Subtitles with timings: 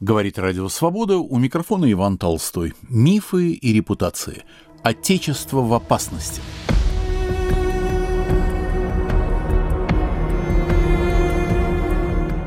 [0.00, 2.72] Говорит Радио Свобода, у микрофона Иван Толстой.
[2.88, 4.44] Мифы и репутации.
[4.84, 6.40] Отечество в опасности.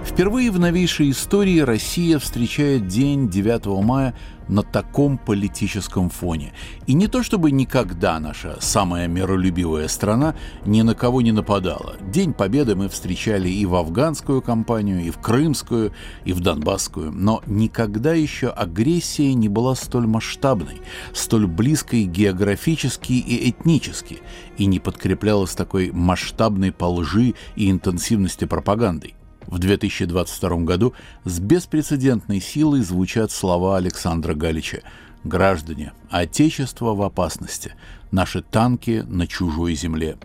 [0.06, 4.16] Впервые в новейшей истории Россия встречает день 9 мая
[4.52, 6.54] на таком политическом фоне.
[6.86, 11.96] И не то чтобы никогда наша самая миролюбивая страна ни на кого не нападала.
[12.02, 15.94] День Победы мы встречали и в афганскую кампанию, и в крымскую,
[16.26, 17.12] и в донбасскую.
[17.12, 20.82] Но никогда еще агрессия не была столь масштабной,
[21.14, 24.20] столь близкой географически и этнически,
[24.58, 29.16] и не подкреплялась такой масштабной по лжи и интенсивности пропагандой.
[29.52, 30.94] В 2022 году
[31.26, 34.82] с беспрецедентной силой звучат слова Александра Галича
[35.26, 37.76] «Граждане, Отечество в опасности,
[38.12, 40.18] наши танки на чужой земле».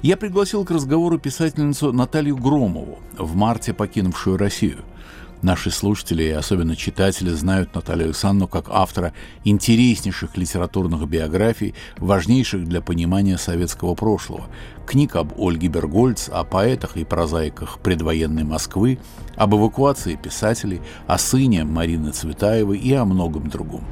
[0.00, 4.84] Я пригласил к разговору писательницу Наталью Громову, в марте покинувшую Россию–
[5.42, 9.12] Наши слушатели и особенно читатели знают Наталью Александровну как автора
[9.44, 14.46] интереснейших литературных биографий, важнейших для понимания советского прошлого.
[14.86, 18.98] Книг об Ольге Бергольц, о поэтах и прозаиках предвоенной Москвы,
[19.36, 23.84] об эвакуации писателей, о сыне Марины Цветаевой и о многом другом.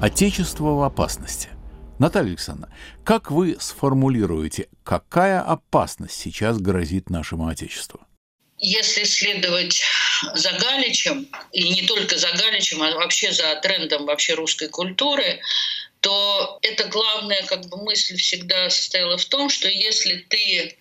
[0.00, 1.50] Отечество в опасности.
[1.98, 8.00] Наталья Александровна, как вы сформулируете, какая опасность сейчас грозит нашему Отечеству?
[8.62, 9.82] Если следовать
[10.34, 15.40] за Галичем, и не только за Галичем, а вообще за трендом вообще русской культуры,
[16.00, 20.76] то это главная как бы мысль всегда состояла в том, что если ты,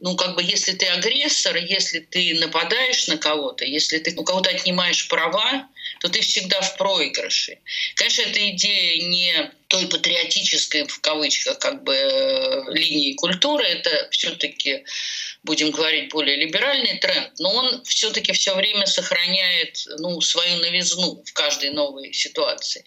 [0.00, 4.50] ну как бы если ты агрессор, если ты нападаешь на кого-то, если ты у кого-то
[4.50, 5.68] отнимаешь права,
[6.00, 7.58] то ты всегда в проигрыше.
[7.96, 11.94] Конечно, эта идея не той патриотической, в кавычках, как бы
[12.70, 14.84] линии культуры, это все-таки
[15.42, 21.32] будем говорить, более либеральный тренд, но он все-таки все время сохраняет ну, свою новизну в
[21.32, 22.84] каждой новой ситуации.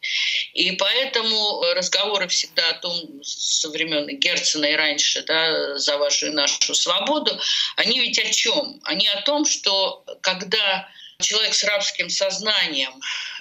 [0.54, 6.30] И поэтому разговоры всегда о том, со времен Герцена и раньше, да, за вашу и
[6.30, 7.40] нашу свободу,
[7.76, 8.80] они ведь о чем?
[8.84, 10.88] Они о том, что когда
[11.22, 12.94] человек с рабским сознанием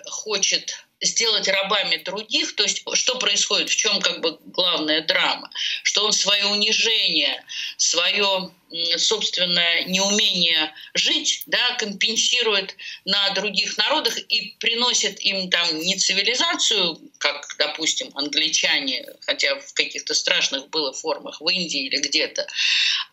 [0.06, 5.50] хочет сделать рабами других, то есть что происходит, в чем как бы главная драма,
[5.82, 7.44] что он свое унижение,
[7.76, 8.50] свое
[8.96, 12.74] собственное неумение жить, да, компенсирует
[13.04, 20.14] на других народах и приносит им там не цивилизацию, как, допустим, англичане, хотя в каких-то
[20.14, 22.46] страшных было формах в Индии или где-то,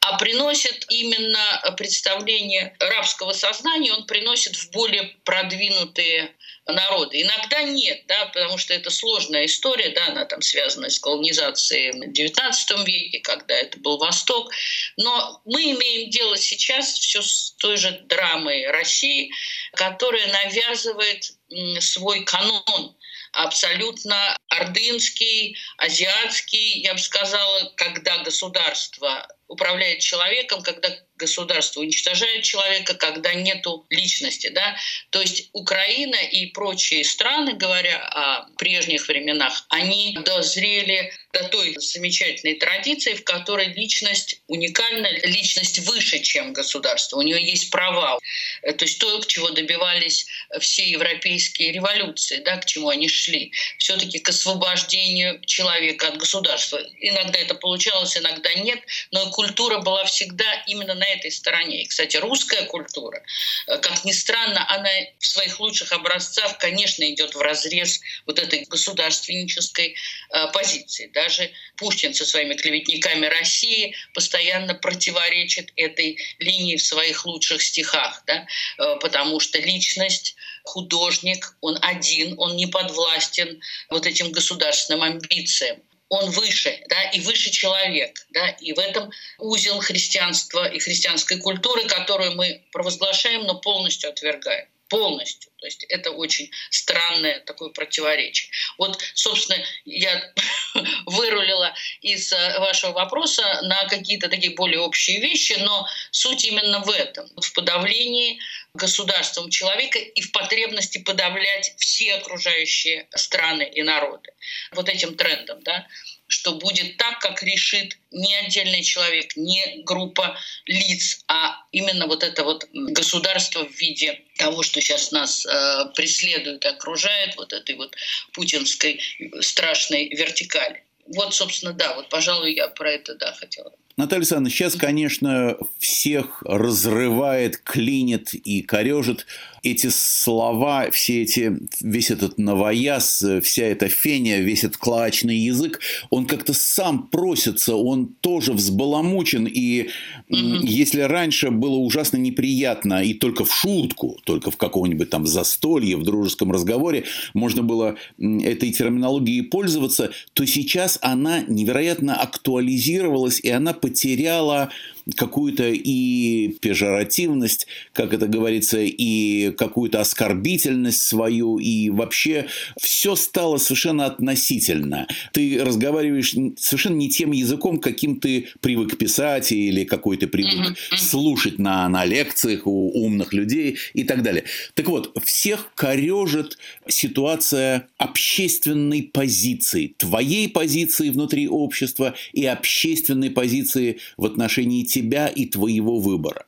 [0.01, 6.35] а приносит именно представление рабского сознания, он приносит в более продвинутые
[6.71, 7.21] народы.
[7.21, 12.11] Иногда нет, да, потому что это сложная история, да, она там связана с колонизацией в
[12.11, 14.51] XIX веке, когда это был Восток.
[14.97, 19.31] Но мы имеем дело сейчас все с той же драмой России,
[19.73, 21.31] которая навязывает
[21.79, 22.95] свой канон
[23.33, 33.33] абсолютно ордынский, азиатский, я бы сказала, когда государство управляет человеком, когда государство уничтожает человека, когда
[33.33, 34.47] нету личности.
[34.47, 34.77] Да?
[35.09, 42.55] То есть Украина и прочие страны, говоря о прежних временах, они дозрели до той замечательной
[42.55, 47.17] традиции, в которой личность уникальна, личность выше, чем государство.
[47.17, 48.17] У нее есть права.
[48.63, 50.25] Э, то есть то, к чего добивались
[50.59, 53.51] все европейские революции, да, к чему они шли.
[53.77, 56.79] Все-таки к освобождению человека от государства.
[56.99, 58.79] Иногда это получалось, иногда нет,
[59.11, 61.83] но культура была всегда именно на этой стороне.
[61.83, 63.23] И, кстати, русская культура,
[63.67, 68.65] э, как ни странно, она в своих лучших образцах, конечно, идет в разрез вот этой
[68.65, 71.07] государственнической э, позиции.
[71.13, 78.45] Даже Пушкин со своими клеветниками России постоянно противоречит этой линии в своих лучших стихах, да?
[78.77, 80.35] Э, потому что личность
[80.65, 85.79] художник, он один, он не подвластен вот этим государственным амбициям
[86.09, 91.87] он выше, да, и выше человек, да, и в этом узел христианства и христианской культуры,
[91.87, 95.51] которую мы провозглашаем, но полностью отвергаем полностью.
[95.59, 98.51] То есть это очень странное такое противоречие.
[98.77, 100.33] Вот, собственно, я
[101.05, 106.89] вырулила из э, вашего вопроса на какие-то такие более общие вещи, но суть именно в
[106.89, 108.39] этом, в подавлении
[108.73, 114.31] государством человека и в потребности подавлять все окружающие страны и народы.
[114.71, 115.87] Вот этим трендом, да
[116.29, 122.43] что будет так, как решит не отдельный человек, не группа лиц, а именно вот это
[122.43, 127.95] вот государство в виде того, что сейчас нас э, преследует окружает, вот этой вот
[128.33, 129.01] путинской
[129.41, 130.83] страшной вертикали.
[131.07, 133.73] Вот, собственно, да, вот, пожалуй, я про это, да, хотела.
[133.99, 139.25] Наталья Александровна, сейчас, конечно, всех разрывает, клинит и корежит
[139.61, 146.27] эти слова, все эти, весь этот новояз, вся эта феня, весь этот клачный язык, он
[146.27, 149.45] как-то сам просится, он тоже взбаламучен.
[149.45, 149.89] И
[150.29, 150.59] mm-hmm.
[150.63, 156.03] если раньше было ужасно неприятно и только в шутку, только в каком-нибудь там застолье, в
[156.03, 157.03] дружеском разговоре
[157.33, 164.69] можно было этой терминологией пользоваться, то сейчас она невероятно актуализировалась, и она потеряла
[165.15, 172.47] какую-то и пежоративность, как это говорится, и какую-то оскорбительность свою, и вообще
[172.79, 175.07] все стало совершенно относительно.
[175.33, 181.59] Ты разговариваешь совершенно не тем языком, каким ты привык писать или какой ты привык слушать
[181.59, 184.43] на, на лекциях у умных людей и так далее.
[184.73, 186.57] Так вот, всех корежит
[186.87, 195.45] ситуация общественной позиции, твоей позиции внутри общества и общественной позиции в отношении тебя тебя и
[195.45, 196.45] твоего выбора.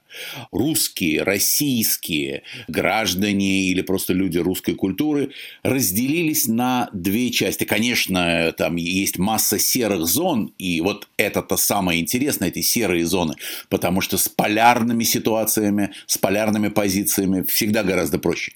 [0.52, 5.32] Русские, российские граждане или просто люди русской культуры
[5.64, 7.64] разделились на две части.
[7.64, 13.36] Конечно, там есть масса серых зон, и вот это-то самое интересное, эти серые зоны,
[13.70, 18.52] потому что с полярными ситуациями, с полярными позициями всегда гораздо проще.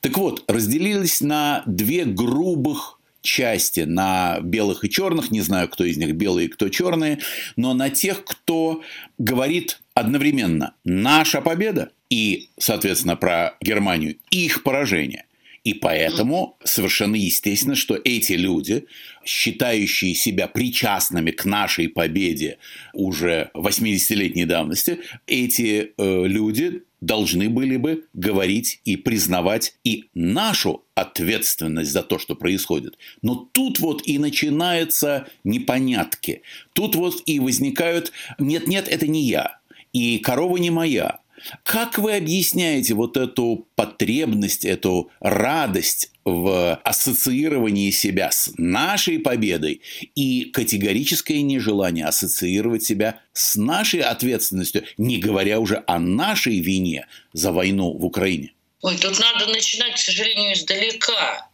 [0.00, 5.96] Так вот, разделились на две грубых части на белых и черных, не знаю, кто из
[5.96, 7.18] них белые, кто черные,
[7.56, 8.82] но на тех, кто
[9.18, 15.24] говорит одновременно «наша победа» и, соответственно, про Германию «их поражение».
[15.62, 18.86] И поэтому совершенно естественно, что эти люди,
[19.26, 22.56] считающие себя причастными к нашей победе
[22.94, 31.92] уже 80-летней давности, эти э, люди должны были бы говорить и признавать и нашу ответственность
[31.92, 32.98] за то, что происходит.
[33.22, 36.42] Но тут вот и начинаются непонятки.
[36.72, 39.58] Тут вот и возникают «нет-нет, это не я»,
[39.92, 41.19] и «корова не моя»,
[41.64, 49.82] как вы объясняете вот эту потребность, эту радость в ассоциировании себя с нашей победой
[50.14, 57.52] и категорическое нежелание ассоциировать себя с нашей ответственностью, не говоря уже о нашей вине за
[57.52, 58.52] войну в Украине?
[58.82, 61.46] Ой, тут надо начинать, к сожалению, издалека,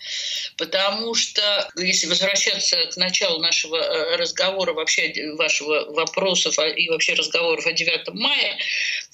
[0.57, 7.67] потому что, если возвращаться к началу нашего э, разговора, вообще вашего вопросов и вообще разговоров
[7.67, 8.57] о 9 мая,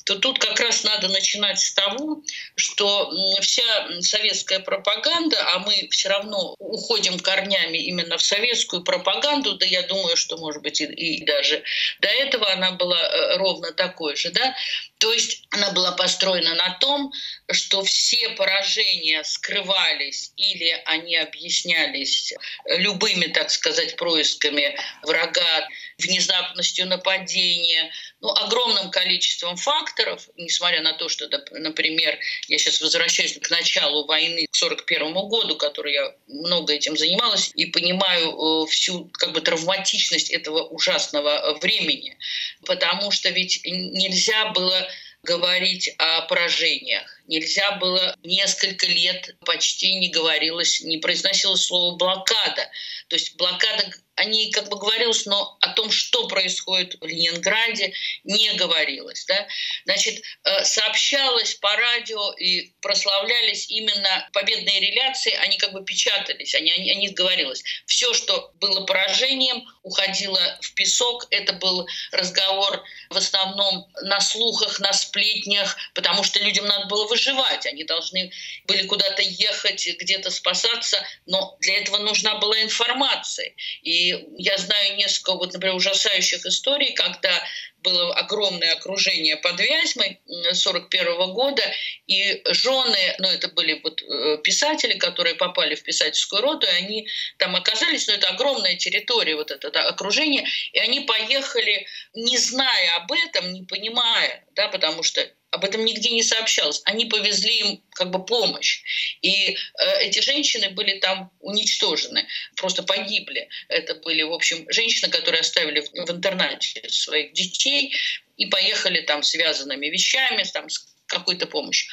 [0.05, 2.23] то тут как раз надо начинать с того,
[2.57, 3.11] что
[3.41, 9.83] вся советская пропаганда, а мы все равно уходим корнями именно в советскую пропаганду, да я
[9.83, 11.63] думаю, что, может быть, и, и даже
[12.01, 14.55] до этого она была э, ровно такой же, да,
[15.03, 17.13] то есть она была построена на том,
[17.51, 22.33] что все поражения скрывались или они объяснялись
[22.67, 25.69] любыми, так сказать, происками врага,
[25.99, 27.91] внезапностью нападения,
[28.23, 32.17] ну, огромным количеством факторов, несмотря на то, что, например,
[32.47, 37.67] я сейчас возвращаюсь к началу войны, к 1941 году, который я много этим занималась, и
[37.67, 42.17] понимаю э, всю как бы травматичность этого ужасного времени,
[42.65, 44.89] потому что ведь нельзя было
[45.25, 47.05] говорить о поражениях.
[47.27, 52.69] Нельзя было несколько лет почти не говорилось, не произносилось слово блокада.
[53.09, 57.93] То есть блокада о ней как бы говорилось, но о том, что происходит в Ленинграде,
[58.25, 59.25] не говорилось.
[59.27, 59.47] Да?
[59.85, 66.73] Значит, э, сообщалось по радио и прославлялись именно победные реляции, они как бы печатались, они,
[66.73, 67.63] о них говорилось.
[67.87, 71.27] Все, что было поражением, уходило в песок.
[71.31, 77.67] Это был разговор в основном на слухах, на сплетнях, потому что людям надо было выживать.
[77.67, 78.31] Они должны
[78.67, 83.55] были куда-то ехать, где-то спасаться, но для этого нужна была информация.
[83.83, 84.02] И
[84.37, 87.43] я знаю несколько, вот, например, ужасающих историй, когда
[87.83, 90.21] было огромное окружение под Вязьмой
[90.53, 91.63] 41 года,
[92.07, 97.09] и жены, ну это были вот э, писатели, которые попали в писательскую роду, и они
[97.39, 102.97] там оказались, ну это огромная территория, вот это да, окружение, и они поехали, не зная
[102.97, 106.81] об этом, не понимая, да, потому что об этом нигде не сообщалось.
[106.85, 108.83] Они повезли им как бы помощь.
[109.21, 109.57] И э,
[110.01, 113.49] эти женщины были там уничтожены, просто погибли.
[113.69, 117.95] Это были, в общем, женщины, которые оставили в, в интернате своих детей
[118.39, 121.91] и поехали там связанными вещами, там, с какой-то помощью.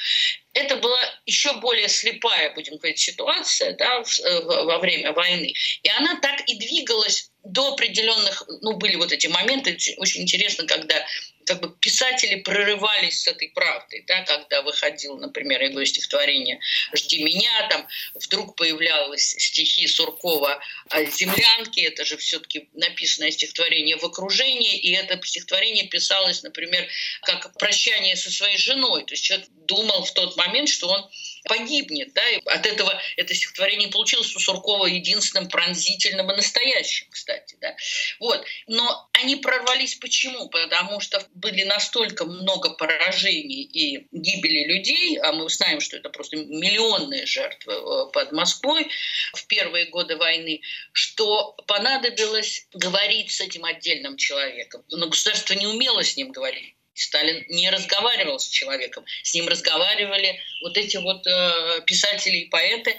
[0.54, 5.52] Это была еще более слепая, будем говорить, ситуация да, э, во время войны.
[5.82, 11.06] И она так и двигалась до определенных, ну, были вот эти моменты, очень интересно, когда
[11.50, 16.60] как бы писатели прорывались с этой правдой, да, когда выходил, например, его стихотворение
[16.94, 24.04] «Жди меня», там вдруг появлялось стихи Суркова о землянке, это же все-таки написанное стихотворение в
[24.04, 26.86] окружении, и это стихотворение писалось, например,
[27.22, 31.10] как прощание со своей женой, то есть человек думал в тот момент, что он
[31.44, 32.12] погибнет.
[32.14, 32.28] Да?
[32.28, 37.56] И от этого это стихотворение получилось у Суркова единственным пронзительным и настоящим, кстати.
[37.60, 37.74] Да?
[38.18, 38.44] Вот.
[38.66, 40.48] Но они прорвались почему?
[40.48, 46.36] Потому что были настолько много поражений и гибели людей, а мы знаем, что это просто
[46.36, 48.88] миллионные жертвы э, под Москвой
[49.34, 50.60] в первые годы войны,
[50.92, 54.84] что понадобилось говорить с этим отдельным человеком.
[54.90, 56.74] Но государство не умело с ним говорить.
[57.00, 62.96] Сталин не разговаривал с человеком, с ним разговаривали вот эти вот э, писатели и поэты,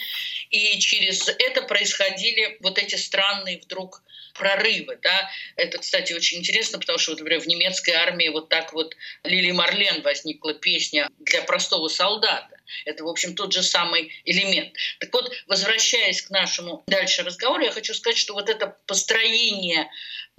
[0.50, 4.04] и через это происходили вот эти странные вдруг
[4.34, 4.98] прорывы.
[5.02, 5.30] Да?
[5.56, 9.52] Это, кстати, очень интересно, потому что, вот, например, в немецкой армии вот так вот Лили
[9.52, 12.58] Марлен возникла песня для простого солдата.
[12.86, 14.74] Это, в общем, тот же самый элемент.
[15.00, 19.90] Так вот, возвращаясь к нашему дальше разговору, я хочу сказать, что вот это построение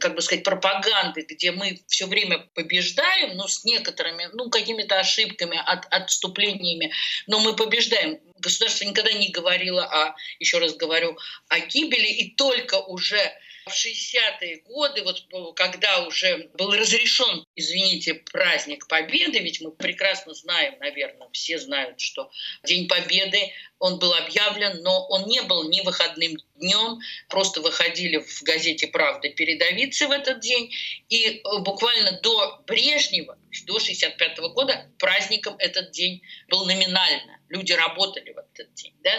[0.02, 5.62] как бы сказать, пропаганды, где мы все время побеждаем, ну, с некоторыми, ну, какими-то ошибками,
[5.64, 6.92] от, отступлениями,
[7.28, 8.18] но мы побеждаем.
[8.38, 11.16] Государство никогда не говорило о, еще раз говорю,
[11.49, 13.32] о гибели, и только уже
[13.66, 20.75] в 60-е годы, вот когда уже был разрешен, извините, праздник Победы, ведь мы прекрасно знаем,
[20.80, 22.30] наверное, все знают, что
[22.64, 23.52] День Победы,
[23.83, 29.29] он был объявлен, но он не был ни выходным днем, просто выходили в газете «Правда»
[29.29, 30.73] передовицы в этот день,
[31.09, 33.37] и э, буквально до Брежнева,
[33.67, 38.95] до 65 года праздником этот день был номинально люди работали в этот день.
[39.05, 39.12] Да?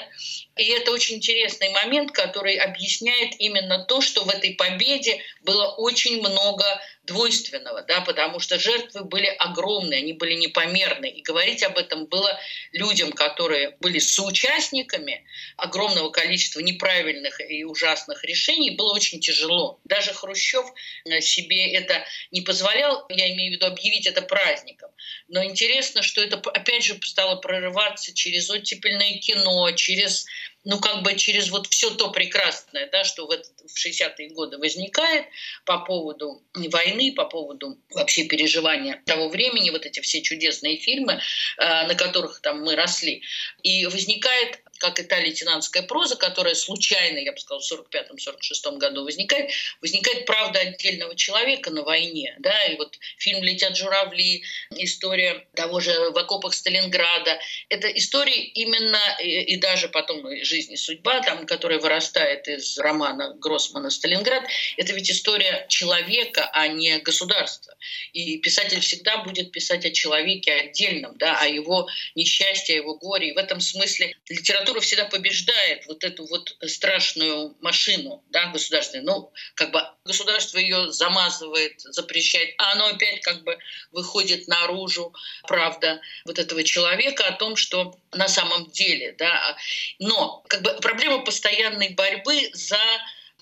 [0.57, 6.19] И это очень интересный момент, который объясняет именно то, что в этой победе было очень
[6.19, 6.65] много
[7.05, 11.09] двойственного, да, потому что жертвы были огромные, они были непомерны.
[11.09, 12.39] И говорить об этом было
[12.71, 15.25] людям, которые были соучастниками
[15.57, 19.79] огромного количества неправильных и ужасных решений, было очень тяжело.
[19.83, 20.65] Даже Хрущев
[21.05, 24.89] э, себе это не позволял, я имею в виду объявить это праздником.
[25.27, 30.25] Но интересно, что это опять же стало прорываться через оттепельное кино, через
[30.65, 34.57] ну, как бы через вот все то прекрасное, да, что в, этот, в 60-е годы
[34.57, 35.25] возникает
[35.65, 41.13] по поводу войны, по поводу вообще переживания того времени, вот эти все чудесные фильмы,
[41.57, 43.23] э, на которых там мы росли.
[43.61, 49.05] И возникает как и та лейтенантская проза, которая случайно, я бы сказала, в 45-46 году
[49.05, 49.49] возникает,
[49.79, 52.35] возникает правда отдельного человека на войне.
[52.39, 52.65] Да?
[52.65, 57.39] И вот фильм «Летят журавли», история того же «В окопах Сталинграда».
[57.69, 63.35] Это история именно, и, и даже потом «Жизнь и судьба», там, которая вырастает из романа
[63.35, 64.43] Гроссмана «Сталинград»,
[64.75, 67.73] это ведь история человека, а не государства.
[68.11, 73.29] И писатель всегда будет писать о человеке отдельном, да, о его несчастье, о его горе.
[73.29, 79.05] И в этом смысле литература литература всегда побеждает вот эту вот страшную машину да, государственную.
[79.05, 83.57] Ну, как бы государство ее замазывает, запрещает, а оно опять как бы
[83.91, 85.13] выходит наружу,
[85.47, 89.57] правда, вот этого человека о том, что на самом деле, да.
[89.99, 92.81] Но как бы проблема постоянной борьбы за,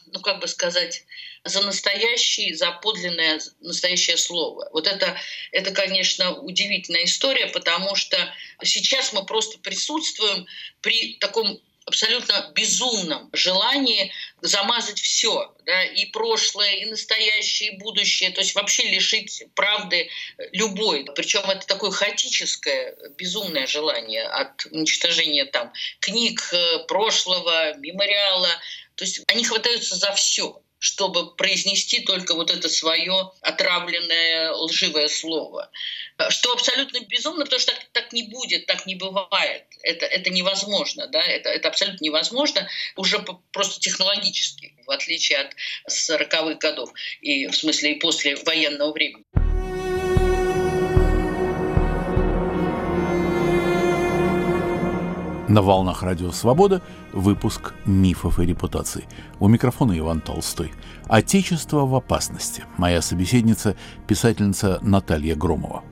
[0.08, 1.04] ну, как бы сказать,
[1.44, 4.70] за настоящий, за подлинное настоящее слово.
[4.72, 5.18] Вот это,
[5.52, 8.18] это, конечно, удивительная история, потому что
[8.64, 10.46] сейчас мы просто присутствуем
[10.82, 18.42] при таком абсолютно безумном желании замазать все, да, и прошлое, и настоящее, и будущее, то
[18.42, 20.10] есть вообще лишить правды
[20.52, 21.06] любой.
[21.16, 28.50] Причем это такое хаотическое, безумное желание от уничтожения там книг э, прошлого, мемориала.
[28.96, 35.70] То есть они хватаются за все чтобы произнести только вот это свое отравленное лживое слово.
[36.30, 39.64] Что абсолютно безумно, потому что так, так не будет, так не бывает.
[39.84, 41.22] Это, это невозможно, да?
[41.22, 45.54] это, это абсолютно невозможно уже просто технологически, в отличие от
[45.88, 49.24] 40-х годов, и в смысле и после военного времени.
[55.52, 56.82] На волнах Радио Свобода
[57.12, 59.04] выпуск «Мифов и репутаций».
[59.42, 60.72] У микрофона Иван Толстой.
[61.10, 62.64] «Отечество в опасности».
[62.78, 63.76] Моя собеседница–
[64.08, 65.84] писательница Наталья Громова.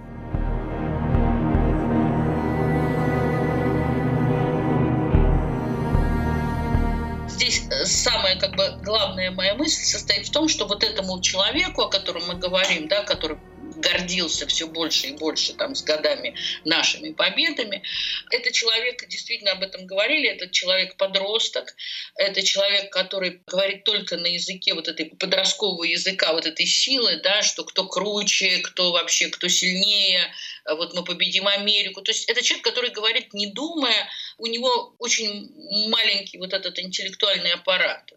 [7.28, 11.82] Здесь э, самая как бы главная моя мысль состоит в том, что вот этому человеку,
[11.82, 13.38] о котором мы говорим, да, который
[13.80, 17.82] гордился все больше и больше там с годами нашими победами.
[18.30, 21.76] Это человек, действительно об этом говорили, это человек-подросток,
[22.16, 27.42] это человек, который говорит только на языке вот этой подросткового языка, вот этой силы, да,
[27.42, 30.32] что кто круче, кто вообще, кто сильнее,
[30.66, 32.02] вот мы победим Америку.
[32.02, 35.50] То есть это человек, который говорит не думая, у него очень
[35.90, 38.12] маленький вот этот интеллектуальный аппарат.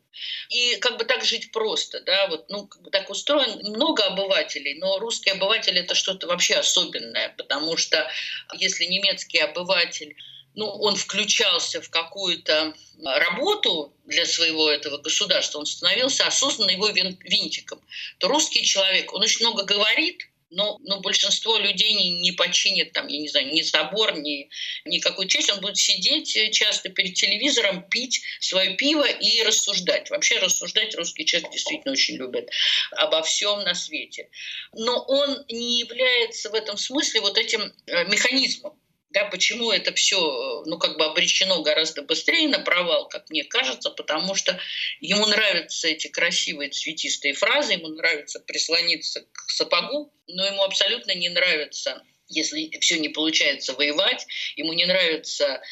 [0.49, 3.59] И как бы так жить просто, да, вот, ну, как бы так устроен.
[3.71, 8.11] Много обывателей, но русский обыватель это что-то вообще особенное, потому что
[8.55, 10.17] если немецкий обыватель
[10.55, 17.81] ну, он включался в какую-то работу для своего этого государства, он становился осознанно его винтиком,
[18.19, 23.09] то русский человек, он очень много говорит, но, но большинство людей не, не починит там,
[23.09, 24.49] я не знаю, ни забор, ни
[24.85, 25.51] никакую честь.
[25.51, 30.11] Он будет сидеть часто перед телевизором, пить свое пиво и рассуждать.
[30.11, 32.51] Вообще рассуждать русский человек действительно очень любит
[32.93, 34.29] обо всем на свете.
[34.73, 38.79] Но он не является в этом смысле вот этим э, механизмом
[39.13, 43.91] да, почему это все ну, как бы обречено гораздо быстрее на провал, как мне кажется,
[43.91, 44.59] потому что
[45.01, 51.29] ему нравятся эти красивые цветистые фразы, ему нравится прислониться к сапогу, но ему абсолютно не
[51.29, 54.27] нравится, если все не получается воевать,
[54.57, 55.63] ему не нравится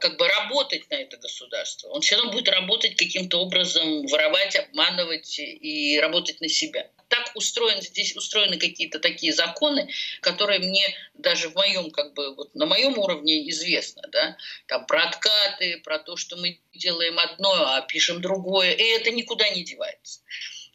[0.00, 1.88] как бы работать на это государство.
[1.88, 6.90] Он все равно будет работать каким-то образом, воровать, обманывать и работать на себя.
[7.38, 9.88] Так устроены здесь устроены какие-то такие законы,
[10.20, 15.04] которые мне даже в моем, как бы, вот на моем уровне известно, да, там про
[15.04, 20.20] откаты, про то, что мы делаем одно, а пишем другое, и это никуда не девается.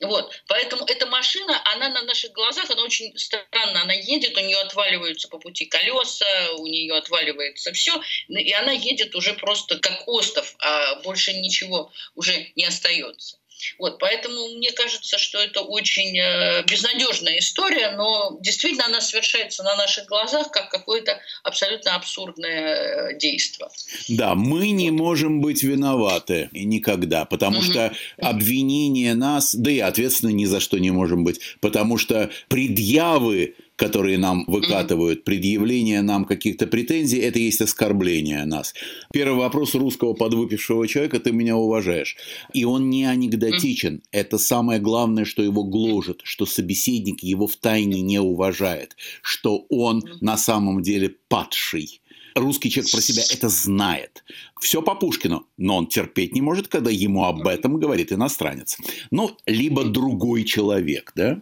[0.01, 0.41] Вот.
[0.47, 5.27] Поэтому эта машина, она на наших глазах, она очень странно, она едет, у нее отваливаются
[5.27, 10.95] по пути колеса, у нее отваливается все, и она едет уже просто как остов, а
[11.03, 13.37] больше ничего уже не остается.
[13.79, 19.75] Вот, поэтому мне кажется, что это очень э, безнадежная история, но действительно она совершается на
[19.75, 23.69] наших глазах как какое-то абсолютно абсурдное э, действие.
[24.09, 27.65] Да, мы не можем быть виноваты никогда, потому угу.
[27.65, 33.55] что обвинение нас, да и ответственно ни за что не можем быть, потому что предъявы
[33.83, 38.73] которые нам выкатывают, предъявление нам каких-то претензий, это есть оскорбление нас.
[39.11, 42.15] Первый вопрос русского подвыпившего человека– ты меня уважаешь.
[42.53, 44.01] И он не анекдотичен.
[44.11, 50.01] Это самое главное, что его гложет, что собеседник его в тайне не уважает, что он
[50.21, 51.99] на самом деле падший.
[52.35, 54.23] Русский человек про себя это знает.
[54.63, 58.77] Все по Пушкину, но он терпеть не может, когда ему об этом говорит иностранец.
[59.11, 61.41] Ну, либо другой человек, да?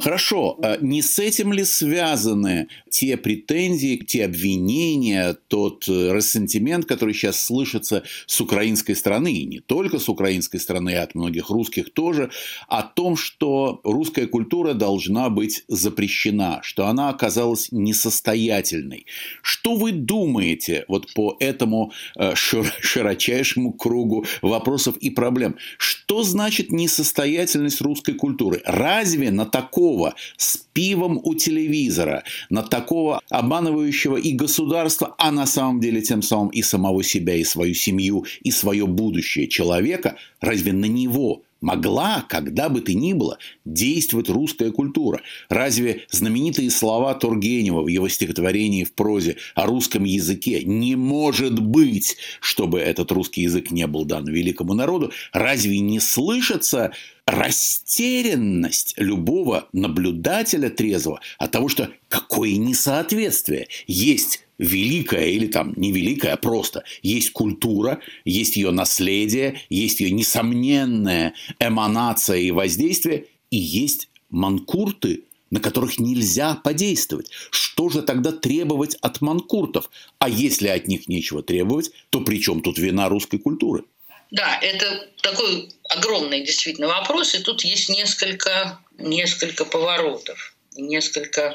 [0.00, 7.14] Хорошо, а не с этим ли связаны те претензии, те обвинения, тот э, рассентимент, который
[7.14, 11.92] сейчас слышится с украинской стороны, и не только с украинской стороны, а от многих русских
[11.92, 12.30] тоже,
[12.66, 19.06] о том, что русская культура должна быть запрещена, что она оказалась несостоятельной.
[19.40, 25.56] Что вы думаете вот по этому э, широчайшему кругу вопросов и проблем.
[25.78, 28.62] Что значит несостоятельность русской культуры?
[28.64, 35.80] Разве на такого с пивом у телевизора, на такого обманывающего и государство, а на самом
[35.80, 40.86] деле тем самым и самого себя, и свою семью, и свое будущее человека, разве на
[40.86, 45.22] него могла, когда бы ты ни было, действовать русская культура?
[45.48, 52.16] Разве знаменитые слова Тургенева в его стихотворении в прозе о русском языке «не может быть,
[52.40, 56.92] чтобы этот русский язык не был дан великому народу», разве не слышится
[57.26, 66.32] растерянность любого наблюдателя трезвого от того, что какое несоответствие есть великая или там не великая,
[66.32, 74.08] а просто есть культура, есть ее наследие, есть ее несомненная эманация и воздействие, и есть
[74.30, 77.30] манкурты, на которых нельзя подействовать.
[77.50, 79.90] Что же тогда требовать от манкуртов?
[80.18, 83.84] А если от них нечего требовать, то при чем тут вина русской культуры?
[84.32, 91.54] Да, это такой огромный действительно вопрос, и тут есть несколько, несколько поворотов, несколько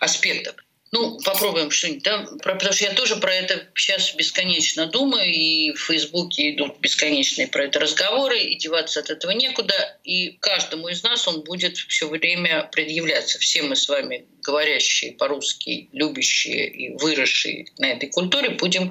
[0.00, 0.56] аспектов.
[0.92, 2.26] Ну, попробуем что-нибудь, да?
[2.42, 7.66] Потому что я тоже про это сейчас бесконечно думаю, и в Фейсбуке идут бесконечные про
[7.66, 9.98] это разговоры, и деваться от этого некуда.
[10.02, 13.38] И каждому из нас он будет все время предъявляться.
[13.38, 18.90] Все мы с вами, говорящие по-русски, любящие и выросшие на этой культуре, будем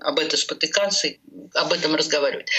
[0.00, 1.08] об этом спотыкаться,
[1.54, 2.50] об этом разговаривать.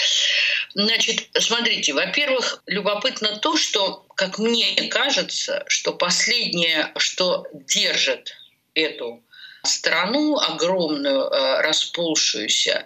[0.74, 8.34] Значит, смотрите, во-первых, любопытно то, что, как мне кажется, что последнее, что держит
[8.80, 9.22] эту
[9.64, 12.84] страну огромную, э, расползшуюся,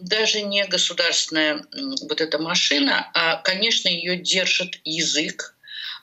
[0.00, 1.64] даже не государственная
[2.08, 5.54] вот эта машина, а, конечно, ее держит язык,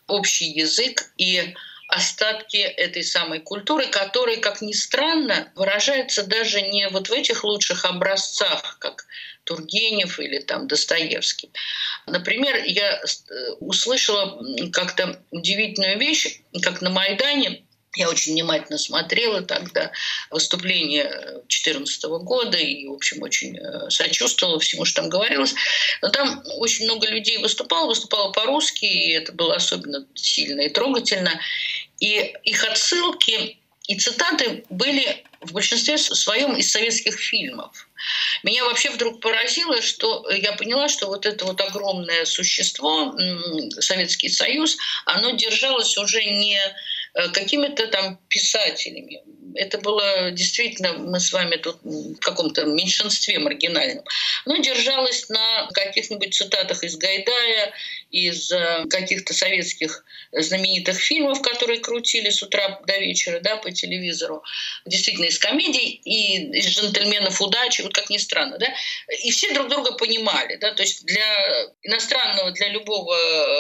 [0.08, 1.54] общий язык и
[1.90, 7.86] остатки этой самой культуры, которые, как ни странно, выражаются даже не вот в этих лучших
[7.86, 9.06] образцах, как
[9.44, 11.52] Тургенев или там Достоевский.
[12.08, 17.63] Например, я э, услышала как-то удивительную вещь, как на Майдане
[17.96, 19.92] я очень внимательно смотрела тогда
[20.32, 25.54] выступление 2014 года и, в общем, очень э, сочувствовала всему, что там говорилось.
[26.02, 31.40] Но там очень много людей выступало, выступало по-русски, и это было особенно сильно и трогательно.
[32.00, 37.88] И их отсылки И цитаты были в большинстве своем из советских фильмов.
[38.42, 43.16] Меня вообще вдруг поразило, что я поняла, что вот это вот огромное существо,
[43.80, 46.60] Советский Союз, оно держалось уже не
[47.34, 49.22] какими-то там писателями,
[49.56, 54.04] это было действительно, мы с вами тут в каком-то меньшинстве маргинальном,
[54.46, 57.74] но держалось на каких-нибудь цитатах из Гайдая,
[58.12, 64.44] из э, каких-то советских знаменитых фильмов, которые крутили с утра до вечера да, по телевизору,
[64.86, 68.58] действительно из комедий и из «Джентльменов удачи», вот как ни странно.
[68.60, 68.68] Да?
[69.24, 70.58] И все друг друга понимали.
[70.58, 70.74] Да?
[70.74, 71.26] То есть для
[71.84, 73.16] иностранного, для любого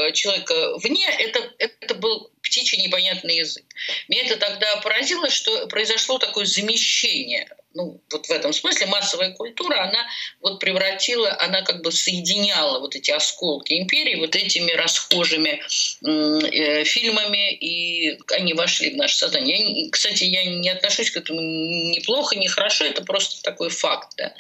[0.07, 3.65] э, человека вне это, это был птичий непонятный язык.
[4.07, 9.83] Меня это тогда поразило, что произошло такое замещение ну, вот в этом смысле массовая культура,
[9.83, 10.07] она
[10.41, 15.61] вот превратила, она как бы соединяла вот эти осколки империи вот этими расхожими
[16.05, 19.83] э, фильмами, и они вошли в наше сознание.
[19.85, 24.13] Я, кстати, я не отношусь к этому ни плохо, ни хорошо, это просто такой факт.
[24.17, 24.33] Да.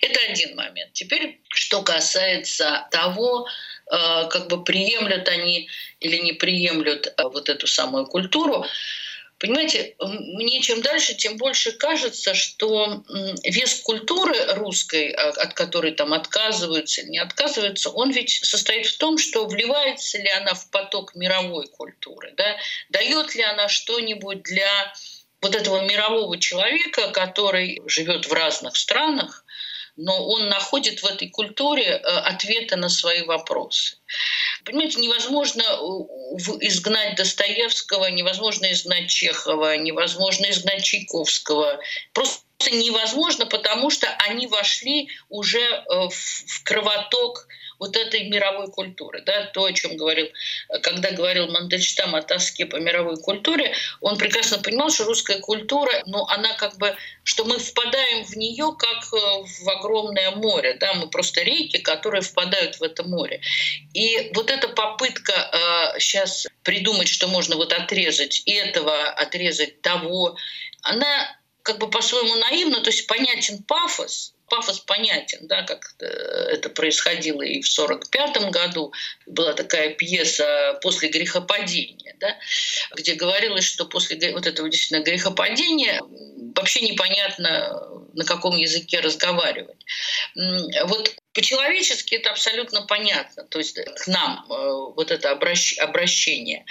[0.00, 0.92] Это один момент.
[0.92, 3.46] Теперь, что касается того,
[4.28, 5.68] как бы приемлют они
[6.00, 8.64] или не приемлют э, вот эту самую культуру,
[9.40, 13.02] Понимаете, мне чем дальше, тем больше кажется, что
[13.42, 18.98] вес культуры русской, а, от которой там отказываются или не отказываются, он ведь состоит в
[18.98, 22.58] том, что вливается ли она в поток мировой культуры, да?
[22.90, 24.92] дает ли она что-нибудь для
[25.40, 29.46] вот этого мирового человека, который живет в разных странах,
[29.96, 33.96] но он находит в этой культуре э, ответы на свои вопросы.
[34.64, 35.76] Понимаете, невозможно э,
[36.60, 41.80] изгнать Достоевского, невозможно изгнать Чехова, невозможно изгнать Чайковского.
[42.12, 47.46] Просто невозможно, потому что они вошли уже э, в кровоток
[47.80, 49.22] вот этой мировой культуры.
[49.22, 50.28] Да, то, о чем говорил,
[50.82, 56.24] когда говорил Мандельштам о тоске по мировой культуре, он прекрасно понимал, что русская культура, ну,
[56.26, 61.08] она как бы, что мы впадаем в нее как э, в огромное море, да, мы
[61.08, 63.40] просто реки, которые впадают в это море.
[63.94, 70.36] И вот эта попытка э, сейчас придумать, что можно вот отрезать этого, отрезать того,
[70.82, 77.40] она как бы по-своему наивна, то есть понятен пафос, пафос понятен, да, как это происходило
[77.40, 78.92] и в 1945 году.
[79.26, 82.36] Была такая пьеса «После грехопадения», да,
[82.94, 86.02] где говорилось, что после вот этого действительно грехопадения
[86.54, 89.84] вообще непонятно, на каком языке разговаривать.
[90.84, 93.44] Вот по-человечески это абсолютно понятно.
[93.44, 94.52] То есть к нам э,
[94.96, 96.64] вот это обращение,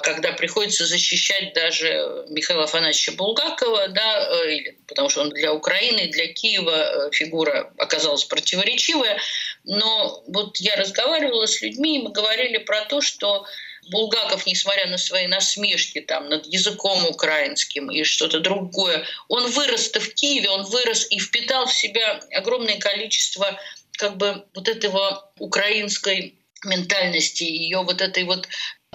[0.00, 6.08] когда приходится защищать даже Михаила Афанасьевича Булгакова, да, э, или, потому что он для Украины,
[6.08, 9.18] для Киева э, фигура оказалась противоречивая.
[9.64, 13.46] Но вот я разговаривала с людьми, и мы говорили про то, что
[13.90, 20.14] Булгаков, несмотря на свои насмешки там, над языком украинским и что-то другое, он вырос-то в
[20.14, 23.58] Киеве, он вырос и впитал в себя огромное количество
[23.92, 28.48] как бы вот этого украинской ментальности, ее вот этой вот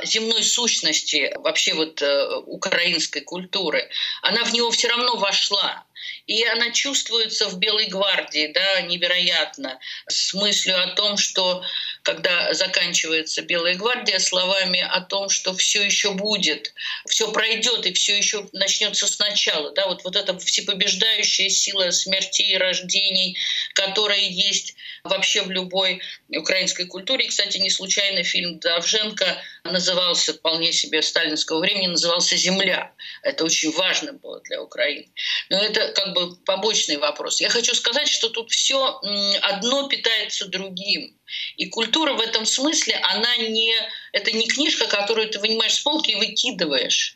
[0.03, 3.89] земной сущности вообще вот э, украинской культуры,
[4.21, 5.83] она в него все равно вошла.
[6.27, 11.63] И она чувствуется в Белой гвардии, да, невероятно, с мыслью о том, что
[12.03, 16.73] когда заканчивается Белая гвардия, словами о том, что все еще будет,
[17.07, 22.57] все пройдет и все еще начнется сначала, да, вот, вот эта всепобеждающая сила смертей и
[22.57, 23.37] рождений,
[23.73, 27.25] которая есть вообще в любой украинской культуре.
[27.25, 32.91] И, кстати, не случайно фильм Давженко назывался вполне себе сталинского времени, назывался «Земля».
[33.21, 35.07] Это очень важно было для Украины.
[35.49, 37.41] Но это как бы побочный вопрос.
[37.41, 38.99] Я хочу сказать, что тут все
[39.41, 41.17] одно питается другим.
[41.57, 43.73] И культура в этом смысле, она не,
[44.13, 47.15] это не книжка, которую ты вынимаешь с полки и выкидываешь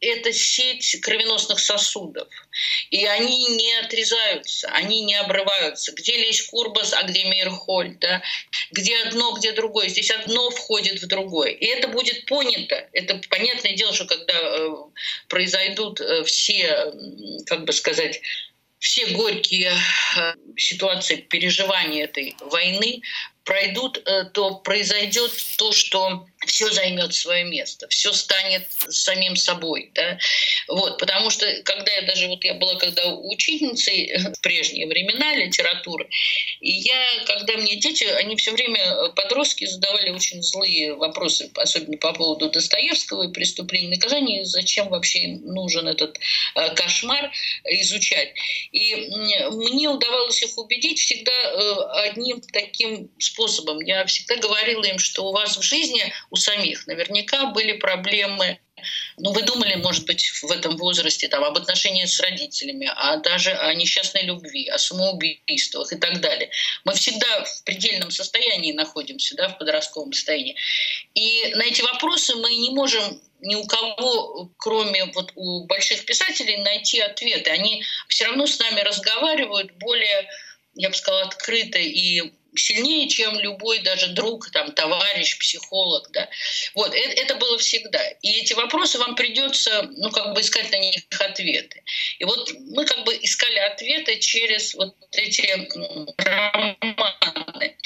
[0.00, 2.28] это сеть кровеносных сосудов.
[2.90, 5.92] И они не отрезаются, они не обрываются.
[5.92, 8.22] Где Лесь Курбас, а где Мейрхольд, да?
[8.70, 9.88] где одно, где другое.
[9.88, 11.52] Здесь одно входит в другое.
[11.52, 12.88] И это будет понято.
[12.92, 14.68] Это понятное дело, что когда э,
[15.28, 16.92] произойдут э, все,
[17.46, 18.20] как бы сказать,
[18.78, 19.72] все горькие
[20.16, 23.00] э, ситуации переживания этой войны
[23.44, 29.90] пройдут, э, то произойдет то, что все займет свое место, все станет самим собой.
[29.94, 30.18] Да?
[30.68, 36.08] Вот, потому что когда я даже, вот я была когда учительницей в прежние времена литературы,
[36.60, 41.96] и я, когда мне дети, они все время, э, подростки, задавали очень злые вопросы, особенно
[41.98, 46.18] по поводу Достоевского и преступления наказания, зачем вообще нужен этот
[46.54, 47.30] э, кошмар
[47.64, 48.32] изучать.
[48.72, 48.94] И
[49.50, 53.80] мне удавалось их убедить всегда э, одним таким способом.
[53.80, 58.60] Я всегда говорила им, что у вас в жизни у самих наверняка были проблемы
[59.16, 63.52] ну, вы думали, может быть, в этом возрасте там, об отношении с родителями, а даже
[63.52, 66.50] о несчастной любви, о самоубийствах и так далее.
[66.84, 70.56] Мы всегда в предельном состоянии находимся, да, в подростковом состоянии.
[71.14, 76.58] И на эти вопросы мы не можем ни у кого, кроме вот у больших писателей,
[76.58, 77.50] найти ответы.
[77.50, 80.28] Они все равно с нами разговаривают более,
[80.74, 86.10] я бы сказала, открыто и сильнее, чем любой даже друг, там, товарищ, психолог.
[86.12, 86.28] Да?
[86.74, 88.02] Вот, это, это было всегда.
[88.22, 91.82] И эти вопросы вам придется, ну, как бы искать на них ответы.
[92.18, 95.46] И вот мы как бы искали ответы через вот эти
[96.18, 97.76] романы.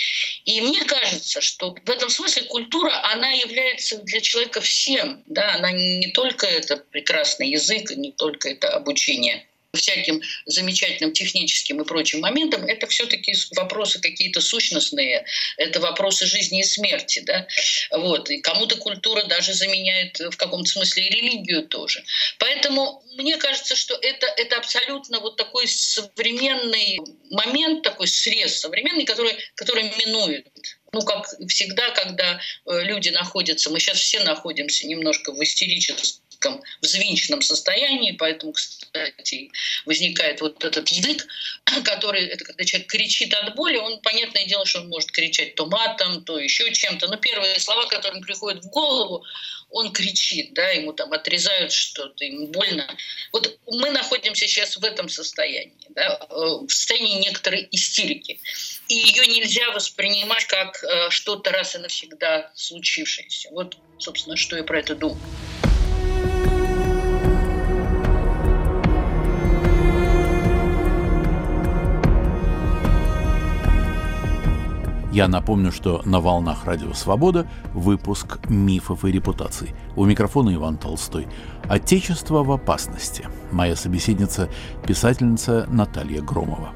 [0.44, 5.22] И мне кажется, что в этом смысле культура, она является для человека всем.
[5.26, 5.54] Да?
[5.54, 12.20] Она не только это прекрасный язык, не только это обучение всяким замечательным техническим и прочим
[12.20, 15.24] моментам, это все-таки вопросы какие-то сущностные,
[15.56, 17.20] это вопросы жизни и смерти.
[17.20, 17.46] Да?
[17.90, 18.30] Вот.
[18.30, 22.02] И кому-то культура даже заменяет в каком-то смысле и религию тоже.
[22.38, 26.98] Поэтому мне кажется, что это, это абсолютно вот такой современный
[27.30, 30.46] момент, такой срез современный, который, который минует
[30.92, 36.04] ну, как всегда, когда э, люди находятся, мы сейчас все находимся немножко в истерическом
[36.40, 39.50] истерическом, взвинченном состоянии, поэтому, кстати,
[39.85, 41.26] возникает вот этот язык,
[41.85, 45.66] который, это когда человек кричит от боли, он, понятное дело, что он может кричать то
[45.66, 49.24] матом, то еще чем-то, но первые слова, которые приходят в голову,
[49.72, 52.87] он кричит, да, ему там отрезают что-то, ему больно.
[53.33, 58.40] Вот мы находимся сейчас в этом состоянии, да, э, в состоянии некоторой истерики.
[58.88, 63.50] И ее нельзя воспринимать как э, что-то раз и навсегда случившееся.
[63.53, 65.20] Вот, собственно, что я про это думаю.
[75.12, 79.70] Я напомню, что на волнах Радио Свобода выпуск «Мифов и репутаций».
[79.96, 81.26] У микрофона Иван Толстой.
[81.68, 83.26] «Отечество в опасности».
[83.50, 84.48] Моя собеседница–
[84.86, 86.70] писательница Наталья Громова.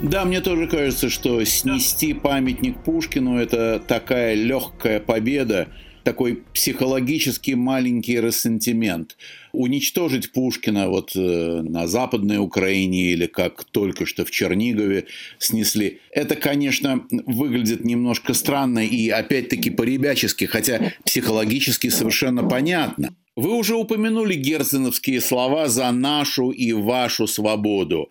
[0.00, 5.68] Да, мне тоже кажется, что снести памятник Пушкину– это такая легкая победа,
[6.02, 9.16] такой психологический маленький рассентимент.
[9.52, 15.06] Уничтожить Пушкина вот э, на Западной Украине или как только что в Чернигове
[15.38, 23.14] снесли, это, конечно, выглядит немножко странно и опять-таки по-ребячески, хотя психологически совершенно понятно.
[23.34, 28.10] Вы уже упомянули герценовские слова «за нашу и вашу свободу».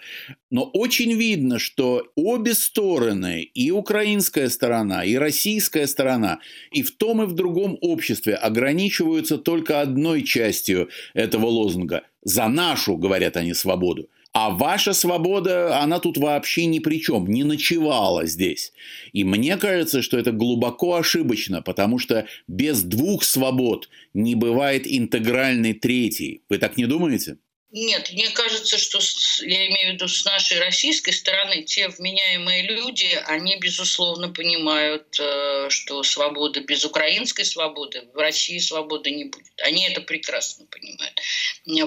[0.49, 6.39] Но очень видно, что обе стороны, и украинская сторона, и российская сторона,
[6.71, 12.01] и в том и в другом обществе ограничиваются только одной частью этого лозунга.
[12.23, 14.09] «За нашу», говорят они, свободу.
[14.33, 18.71] А ваша свобода, она тут вообще ни при чем, не ночевала здесь.
[19.11, 25.73] И мне кажется, что это глубоко ошибочно, потому что без двух свобод не бывает интегральной
[25.73, 26.43] третьей.
[26.49, 27.37] Вы так не думаете?
[27.73, 28.99] Нет, мне кажется, что
[29.45, 35.69] я имею в виду с нашей российской стороны, те вменяемые люди, они безусловно понимают, э,
[35.69, 39.53] что свобода без украинской свободы в России свободы не будет.
[39.61, 41.21] Они это прекрасно понимают.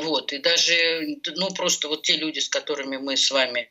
[0.04, 0.32] Вот.
[0.32, 3.70] И даже, ну просто вот те люди, с которыми мы с вами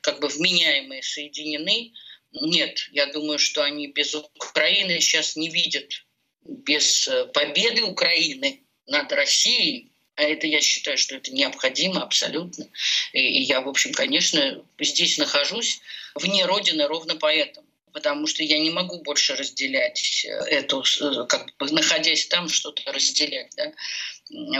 [0.00, 1.92] как бы вменяемые соединены,
[2.40, 5.90] нет, я думаю, что они без Украины сейчас не видят,
[6.44, 12.66] без э, победы Украины над Россией а это я считаю, что это необходимо абсолютно.
[13.12, 15.80] И я, в общем, конечно, здесь нахожусь
[16.14, 21.54] вне Родины ровно поэтому потому что я не могу больше разделять э, эту, э, как
[21.58, 23.72] бы находясь там, что-то разделять, да,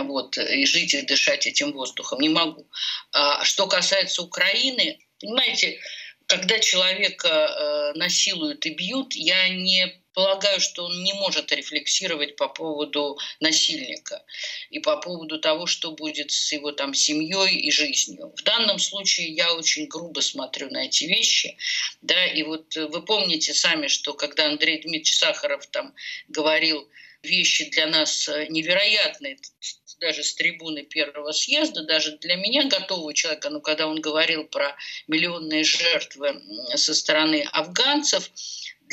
[0.03, 2.67] вот, и жить и дышать этим воздухом, не могу.
[3.11, 5.79] А что касается Украины, понимаете,
[6.27, 12.47] когда человека э, насилуют и бьют, я не полагаю, что он не может рефлексировать по
[12.47, 14.23] поводу насильника
[14.69, 18.33] и по поводу того, что будет с его там семьей и жизнью.
[18.37, 21.57] В данном случае я очень грубо смотрю на эти вещи,
[22.01, 25.93] да, и вот вы помните сами, что когда Андрей Дмитриевич Сахаров там
[26.27, 26.87] говорил
[27.23, 29.37] вещи для нас невероятные,
[29.99, 34.75] даже с трибуны первого съезда, даже для меня, готового человека, ну, когда он говорил про
[35.07, 36.41] миллионные жертвы
[36.75, 38.29] со стороны афганцев,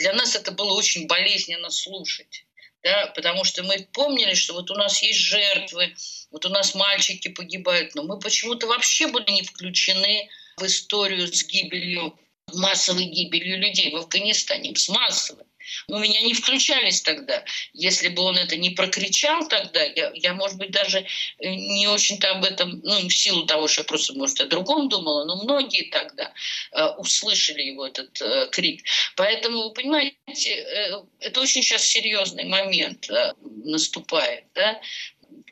[0.00, 2.46] для нас это было очень болезненно слушать.
[2.82, 5.94] Да, потому что мы помнили, что вот у нас есть жертвы,
[6.30, 11.44] вот у нас мальчики погибают, но мы почему-то вообще были не включены в историю с
[11.44, 12.18] гибелью,
[12.54, 15.44] массовой гибелью людей в Афганистане, с массовой.
[15.88, 17.44] У меня не включались тогда.
[17.72, 21.04] Если бы он это не прокричал тогда, я, я может быть, даже э,
[21.48, 25.24] не очень-то об этом, ну, в силу того, что я просто, может, о другом думала,
[25.24, 26.32] но многие тогда
[26.72, 28.82] э, услышали его этот э, крик.
[29.16, 34.44] Поэтому, понимаете, э, это очень сейчас серьезный момент э, наступает.
[34.54, 34.80] Да?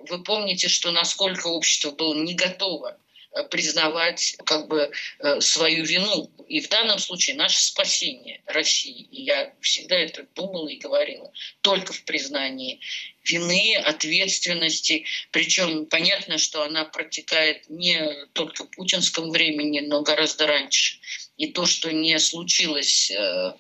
[0.08, 2.98] Вы помните, что насколько общество было не готово
[3.50, 6.30] признавать как бы э, свою вину.
[6.48, 11.92] И в данном случае наше спасение России, и я всегда это думала и говорила, только
[11.92, 12.80] в признании
[13.24, 15.04] вины, ответственности.
[15.30, 18.00] Причем понятно, что она протекает не
[18.32, 20.98] только в путинском времени, но гораздо раньше.
[21.36, 23.52] И то, что не случилось э,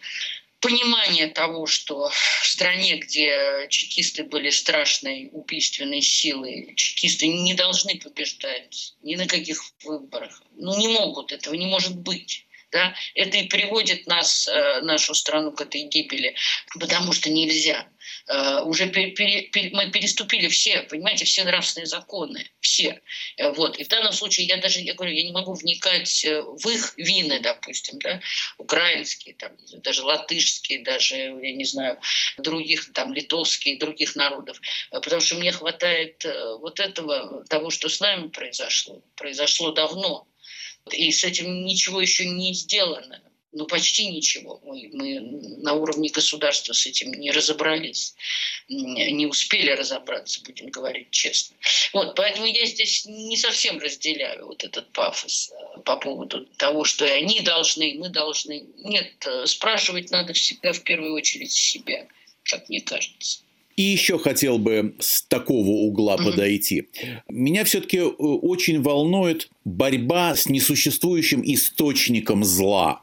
[0.60, 8.94] понимание того, что в стране, где чекисты были страшной убийственной силой, чекисты не должны побеждать
[9.02, 10.42] ни на каких выборах.
[10.56, 12.44] Ну, не могут, этого не может быть.
[12.70, 12.94] Да?
[13.14, 16.34] Это и приводит нас, э, нашу страну к этой гибели,
[16.78, 17.88] потому что нельзя.
[18.28, 23.00] Э, уже пере, пере, мы переступили все, понимаете, все нравственные законы, все.
[23.38, 23.78] Э, вот.
[23.78, 27.40] И в данном случае я даже, я говорю, я не могу вникать в их вины,
[27.40, 28.20] допустим, да,
[28.58, 31.98] украинские, там, даже латышские, даже, я не знаю,
[32.36, 34.60] других, там, литовские, других народов,
[34.90, 36.24] потому что мне хватает
[36.60, 39.02] вот этого, того, что с нами произошло.
[39.16, 40.26] Произошло давно.
[40.92, 43.22] И с этим ничего еще не сделано.
[43.52, 44.60] Ну, почти ничего.
[44.62, 45.20] Мы, мы
[45.62, 48.14] на уровне государства с этим не разобрались.
[48.68, 51.56] Не успели разобраться, будем говорить честно.
[51.94, 57.06] Вот, поэтому я здесь не совсем разделяю вот этот пафос э, по поводу того, что
[57.06, 58.66] и они должны, и мы должны.
[58.76, 62.06] Нет, э, спрашивать надо всегда в первую очередь себя,
[62.42, 63.40] как мне кажется.
[63.78, 66.24] И еще хотел бы с такого угла mm-hmm.
[66.24, 66.88] подойти.
[67.28, 73.02] Меня все-таки э, очень волнует борьба с несуществующим источником зла.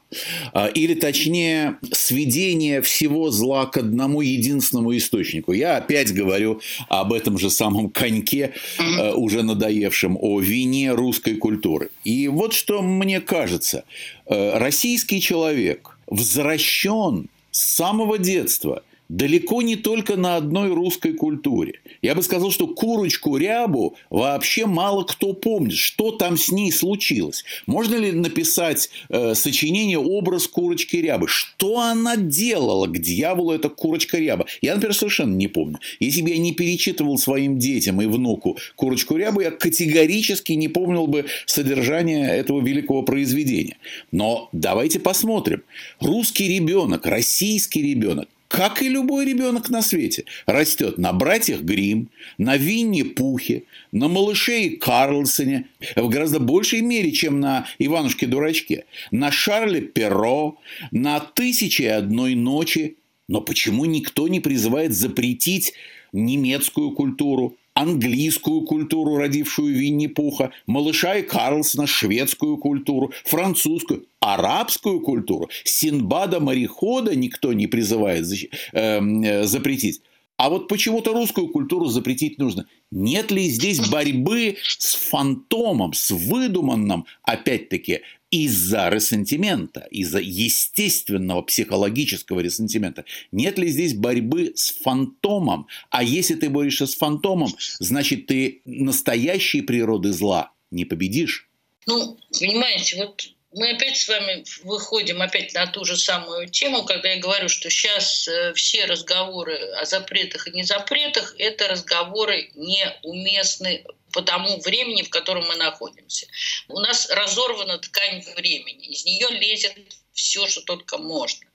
[0.52, 5.52] А, или точнее, сведение всего зла к одному единственному источнику.
[5.52, 6.60] Я опять говорю
[6.90, 9.14] об этом же самом коньке, mm-hmm.
[9.14, 11.88] уже надоевшем, о вине русской культуры.
[12.04, 13.84] И вот что мне кажется.
[14.26, 21.80] Э, российский человек возвращен с самого детства– далеко не только на одной русской культуре.
[22.02, 27.44] Я бы сказал, что курочку рябу вообще мало кто помнит, что там с ней случилось.
[27.66, 31.28] Можно ли написать э, сочинение «Образ курочки рябы»?
[31.28, 34.46] Что она делала к дьяволу, эта курочка ряба?
[34.60, 35.78] Я, например, совершенно не помню.
[36.00, 41.06] Если бы я не перечитывал своим детям и внуку курочку рябу, я категорически не помнил
[41.06, 43.78] бы содержание этого великого произведения.
[44.10, 45.62] Но давайте посмотрим.
[46.00, 52.56] Русский ребенок, российский ребенок, как и любой ребенок на свете, растет на братьях Грим, на
[52.56, 59.82] Винни Пухе, на малыше и Карлсоне, в гораздо большей мере, чем на Иванушке-дурачке, на Шарле
[59.82, 60.58] Перро,
[60.90, 62.96] на «Тысяче и одной ночи».
[63.28, 65.74] Но почему никто не призывает запретить
[66.12, 77.14] немецкую культуру, английскую культуру, родившую Винни-Пуха, малыша и Карлсона, шведскую культуру, французскую, арабскую культуру, Синбада-морехода
[77.14, 78.26] никто не призывает
[78.72, 80.00] эм, э, запретить.
[80.38, 82.66] А вот почему-то русскую культуру запретить нужно.
[82.90, 93.04] Нет ли здесь борьбы с фантомом, с выдуманным, опять-таки, из-за ресентимента, из-за естественного психологического ресентимента.
[93.32, 95.68] Нет ли здесь борьбы с фантомом?
[95.90, 101.48] А если ты борешься с фантомом, значит, ты настоящей природы зла не победишь.
[101.86, 107.10] Ну, понимаете, вот мы опять с вами выходим опять на ту же самую тему, когда
[107.10, 113.84] я говорю, что сейчас э, все разговоры о запретах и не запретах– это разговоры неуместны
[114.16, 116.26] по тому времени, в котором мы находимся.
[116.68, 119.76] У нас разорвана ткань времени, из нее лезет
[120.14, 121.46] все, что только можно.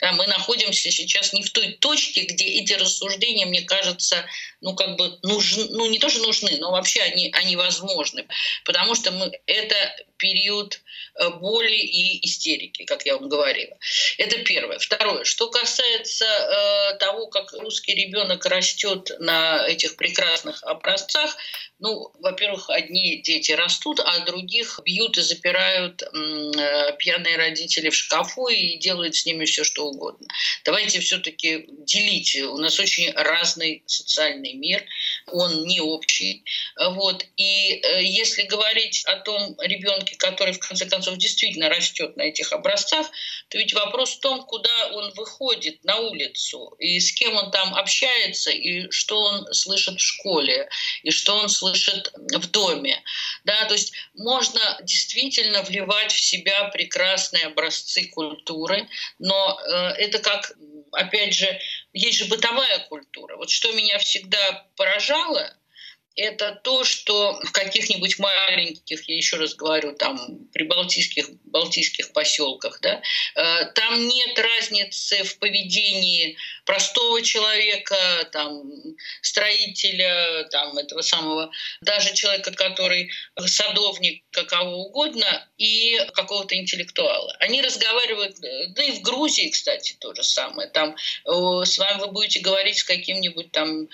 [0.00, 4.24] Да, мы находимся сейчас не в той точке, где эти рассуждения, мне кажется,
[4.62, 8.26] ну как бы нужны, ну не тоже нужны, но вообще они, они возможны,
[8.64, 9.74] потому что мы, это
[10.16, 10.80] период
[11.18, 13.76] э, боли и истерики, как я вам говорила.
[14.18, 14.78] Это первое.
[14.78, 15.24] Второе.
[15.24, 21.36] Что касается э, того, как русский ребенок растет на этих прекрасных образцах,
[21.78, 28.48] ну, во-первых, одни дети растут, а других бьют и запирают э, пьяные родители в шкафу
[28.48, 30.26] и делают с ними все, что угодно.
[30.64, 32.36] Давайте все-таки делить.
[32.36, 34.84] У нас очень разный социальный мир,
[35.32, 36.44] он не общий.
[36.76, 37.24] Вот.
[37.36, 42.52] И э, если говорить о том ребенке, который в конце концов действительно растет на этих
[42.52, 43.10] образцах,
[43.48, 47.74] то ведь вопрос в том, куда он выходит на улицу, и с кем он там
[47.74, 50.68] общается, и что он слышит в школе,
[51.02, 53.02] и что он слышит в доме.
[53.44, 60.52] Да, то есть можно действительно вливать в себя прекрасные образцы культуры, но э, это как
[60.92, 61.58] опять же,
[61.92, 63.36] есть же бытовая культура.
[63.36, 65.54] Вот что меня всегда поражало–
[66.16, 73.02] это то, что в каких-нибудь маленьких, я еще раз говорю, там прибалтийских балтийских поселках, да,
[73.34, 77.96] э, там нет разницы в поведении простого человека,
[78.32, 78.62] там,
[79.20, 81.50] строителя, там, этого самого,
[81.82, 87.36] даже человека, который садовник, кого угодно, и какого-то интеллектуала.
[87.40, 90.68] Они разговаривают, э, да и в Грузии, кстати, то же самое.
[90.68, 90.96] Там
[91.26, 93.88] э, с вами вы будете говорить с каким-нибудь там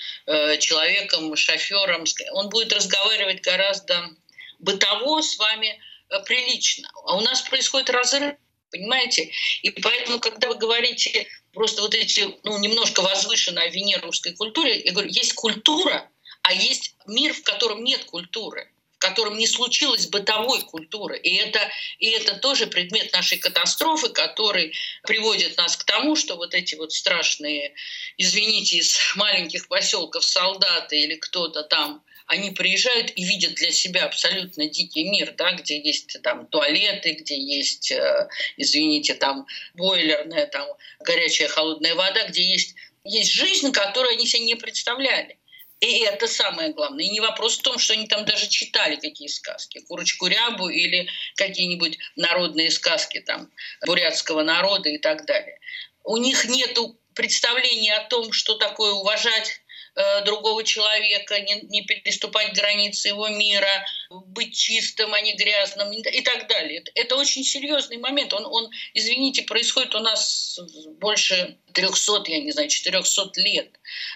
[0.58, 4.10] человеком, шофером, он будет разговаривать гораздо
[4.58, 6.90] бытово с вами э, прилично.
[7.04, 8.34] А у нас происходит разрыв,
[8.70, 9.30] понимаете?
[9.62, 14.80] И поэтому, когда вы говорите просто вот эти, ну, немножко возвышенные о вине русской культуре,
[14.80, 16.08] я говорю, есть культура,
[16.42, 18.71] а есть мир, в котором нет культуры
[19.02, 21.18] в котором не случилось бытовой культуры.
[21.18, 21.58] И это,
[21.98, 26.92] и это тоже предмет нашей катастрофы, который приводит нас к тому, что вот эти вот
[26.92, 27.74] страшные,
[28.16, 34.66] извините, из маленьких поселков солдаты или кто-то там они приезжают и видят для себя абсолютно
[34.68, 40.68] дикий мир, да, где есть там туалеты, где есть, э, извините, там бойлерная, там
[41.00, 45.38] горячая холодная вода, где есть, есть жизнь, которую они себе не представляли.
[45.82, 47.04] И это самое главное.
[47.04, 49.80] И не вопрос в том, что они там даже читали какие сказки.
[49.80, 53.50] Курочку рябу или какие-нибудь народные сказки там
[53.84, 55.58] бурятского народа и так далее.
[56.04, 56.78] У них нет
[57.14, 59.61] представления о том, что такое уважать
[59.94, 66.22] Э, другого человека, не, не переступать границы его мира, быть чистым, а не грязным и
[66.22, 66.80] так далее.
[66.80, 68.32] Это, это очень серьезный момент.
[68.32, 70.58] Он, он, извините, происходит у нас
[70.98, 73.68] больше 300, я не знаю, 400 лет.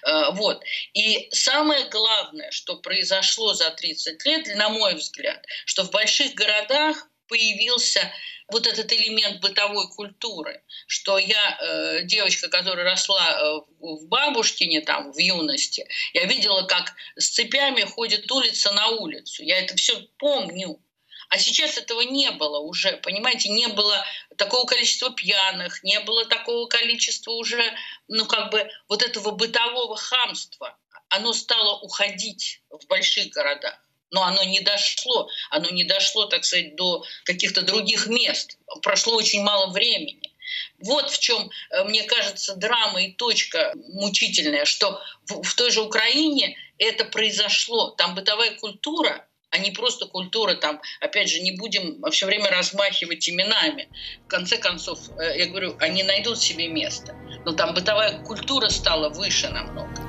[0.06, 0.62] Э, вот.
[0.94, 7.06] И самое главное, что произошло за 30 лет, на мой взгляд, что в больших городах
[7.28, 8.12] появился
[8.48, 15.12] вот этот элемент бытовой культуры, что я, э, девочка, которая росла э, в бабушкине, там,
[15.12, 19.42] в юности, я видела, как с цепями ходит улица на улицу.
[19.42, 20.80] Я это все помню.
[21.28, 24.04] А сейчас этого не было уже, понимаете, не было
[24.36, 27.74] такого количества пьяных, не было такого количества уже,
[28.06, 30.78] ну как бы вот этого бытового хамства.
[31.08, 36.76] Оно стало уходить в больших городах но оно не дошло, оно не дошло, так сказать,
[36.76, 38.58] до каких-то других мест.
[38.82, 40.32] Прошло очень мало времени.
[40.78, 45.82] Вот в чем, э, мне кажется, драма и точка мучительная, что в, в той же
[45.82, 47.90] Украине это произошло.
[47.90, 53.28] Там бытовая культура, а не просто культура, там, опять же, не будем все время размахивать
[53.28, 53.88] именами.
[54.26, 57.14] В конце концов, э, я говорю, они найдут себе место.
[57.44, 60.05] Но там бытовая культура стала выше намного.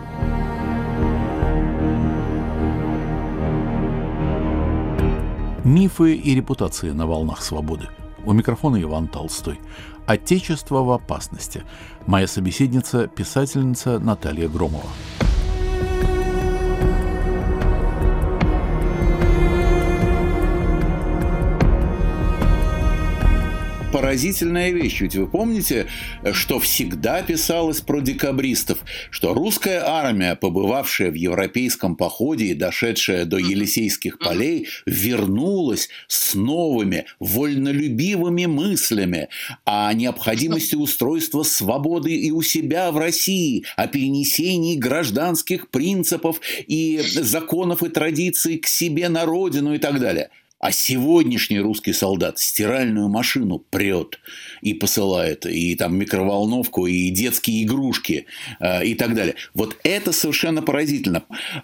[5.67, 7.89] Мифы и репутации на волнах свободы.
[8.25, 9.59] У микрофона Иван Толстой.
[10.05, 11.63] Отечество в опасности.
[12.05, 14.87] Моя собеседница– писательница Наталья Громова.
[23.97, 25.01] Поразительная вещь.
[25.01, 25.87] Ведь вы помните,
[26.31, 28.77] что всегда писалось про декабристов,
[29.09, 37.05] что русская армия, побывавшая в европейском походе и дошедшая до Елисейских полей, вернулась с новыми
[37.19, 39.29] вольнолюбивыми мыслями
[39.65, 47.81] о необходимости устройства свободы и у себя в России, о перенесении гражданских принципов и законов
[47.81, 50.29] и традиций к себе на родину и так далее–
[50.59, 54.19] а сегодняшний русский солдат стиральную машину прет
[54.61, 58.25] и посылает, и там микроволновку, и детские игрушки,
[58.59, 59.35] э, и так далее.
[59.53, 61.23] Вот это совершенно поразительно.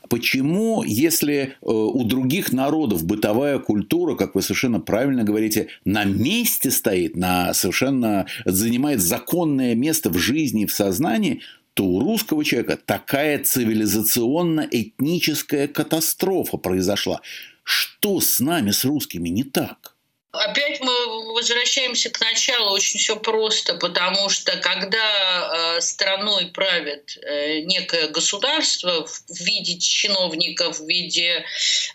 [0.09, 6.69] Почему, если э, у других народов бытовая культура, как вы совершенно правильно говорите, на месте
[6.69, 11.41] стоит, на совершенно занимает законное место в жизни, в сознании,
[11.73, 17.21] то у русского человека такая цивилизационно-этническая катастрофа произошла.
[17.63, 19.93] Что с нами, с русскими, не так?
[20.33, 27.59] Опять мы возвращаемся к началу, очень все просто, потому что когда э, страной правит э,
[27.59, 31.45] некое государство в виде чиновников, в виде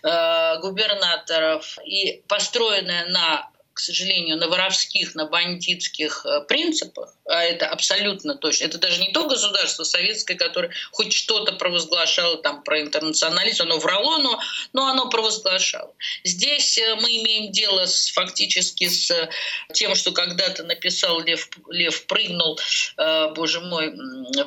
[0.03, 3.49] э, губернаторов и построенное на
[3.79, 9.13] к сожалению, на воровских, на бандитских э, принципах, а это абсолютно точно, это даже не
[9.13, 14.37] то государство советское, которое хоть что-то провозглашало там про интернационализм, оно врало, но,
[14.73, 15.93] но оно провозглашало.
[16.25, 19.29] Здесь э, мы имеем дело с, фактически с
[19.73, 22.59] тем, что когда-то написал Лев, Лев прыгнул,
[22.97, 23.93] э, боже мой,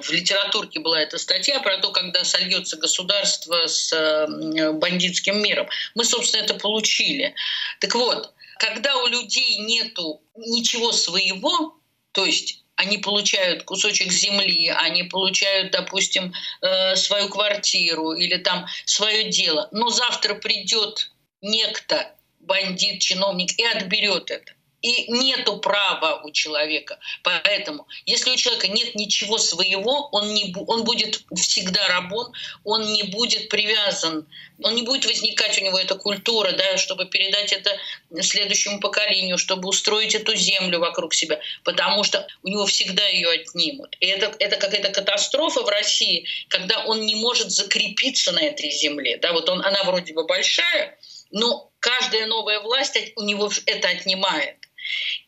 [0.03, 5.71] в литературке была эта статья про то, когда сольется государство с э, бандитским миром.
[5.95, 7.35] Мы, собственно, это получили.
[7.81, 11.77] Так вот, когда у людей нету ничего своего,
[12.13, 16.33] то есть они получают кусочек земли, они получают, допустим,
[16.63, 19.69] э, свою квартиру или там свое дело.
[19.73, 26.99] Но завтра придет некто, бандит, чиновник и отберет это и нету права у человека.
[27.23, 32.33] Поэтому, если у человека нет ничего своего, он, не, он будет всегда рабом,
[32.65, 34.27] он не будет привязан,
[34.63, 37.77] он не будет возникать у него эта культура, да, чтобы передать это
[38.21, 43.97] следующему поколению, чтобы устроить эту землю вокруг себя, потому что у него всегда ее отнимут.
[44.01, 49.17] И это, это какая-то катастрофа в России, когда он не может закрепиться на этой земле.
[49.19, 50.99] Да, вот он, она вроде бы большая,
[51.31, 54.57] но каждая новая власть у него это отнимает.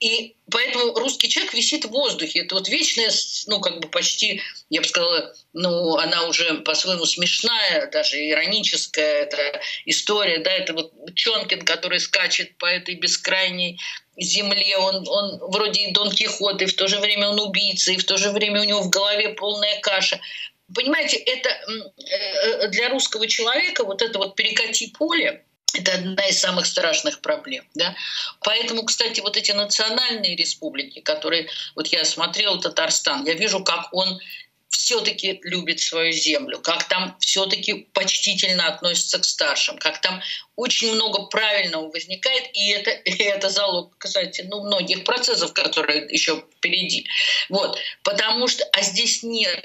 [0.00, 2.40] И поэтому русский человек висит в воздухе.
[2.40, 3.10] Это вот вечная,
[3.46, 9.60] ну, как бы почти, я бы сказала, ну, она уже по-своему смешная, даже ироническая эта
[9.86, 13.80] история, да, это вот Чонкин, который скачет по этой бескрайней
[14.16, 17.96] земле, он, он вроде и Дон Кихот, и в то же время он убийца, и
[17.96, 20.20] в то же время у него в голове полная каша.
[20.74, 25.44] Понимаете, это э, э, для русского человека вот это вот перекати поле,
[25.74, 27.64] это одна из самых страшных проблем.
[27.74, 27.94] Да?
[28.40, 34.20] Поэтому, кстати, вот эти национальные республики, которые, вот я смотрел Татарстан, я вижу, как он
[34.68, 40.20] все-таки любит свою землю, как там все-таки почтительно относится к старшим, как там
[40.56, 46.44] очень много правильного возникает, и это, и это залог, кстати, ну, многих процессов, которые еще
[46.56, 47.06] впереди.
[47.48, 49.64] Вот, потому что, а здесь нет.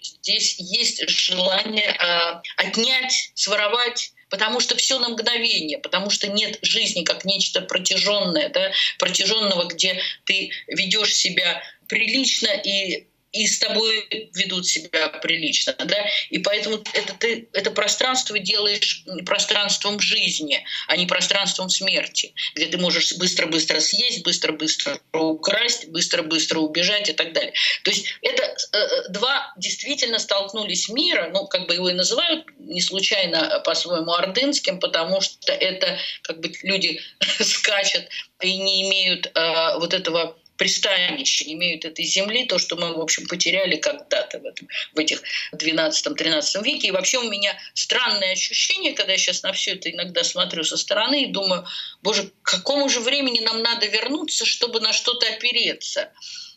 [0.00, 7.04] Здесь есть желание э, отнять, своровать, потому что все на мгновение, потому что нет жизни
[7.04, 13.06] как нечто протяженное, да, протяженного, где ты ведешь себя прилично и
[13.36, 20.00] и с тобой ведут себя прилично, да, и поэтому это ты это пространство делаешь пространством
[20.00, 27.12] жизни, а не пространством смерти, где ты можешь быстро-быстро съесть, быстро-быстро украсть, быстро-быстро убежать и
[27.12, 27.52] так далее.
[27.84, 32.46] То есть это э, э, два действительно столкнулись мира, ну как бы его и называют
[32.58, 37.00] не случайно по-своему ордынским, потому что это как бы люди
[37.40, 38.08] скачут
[38.40, 43.26] и не имеют э, вот этого пристанище, имеют этой земли, то, что мы, в общем,
[43.26, 45.22] потеряли когда-то в, этом, в этих
[45.54, 46.88] 12-13 веке.
[46.88, 50.76] И вообще у меня странное ощущение, когда я сейчас на все это иногда смотрю со
[50.76, 51.66] стороны и думаю,
[52.02, 56.12] боже, к какому же времени нам надо вернуться, чтобы на что-то опереться?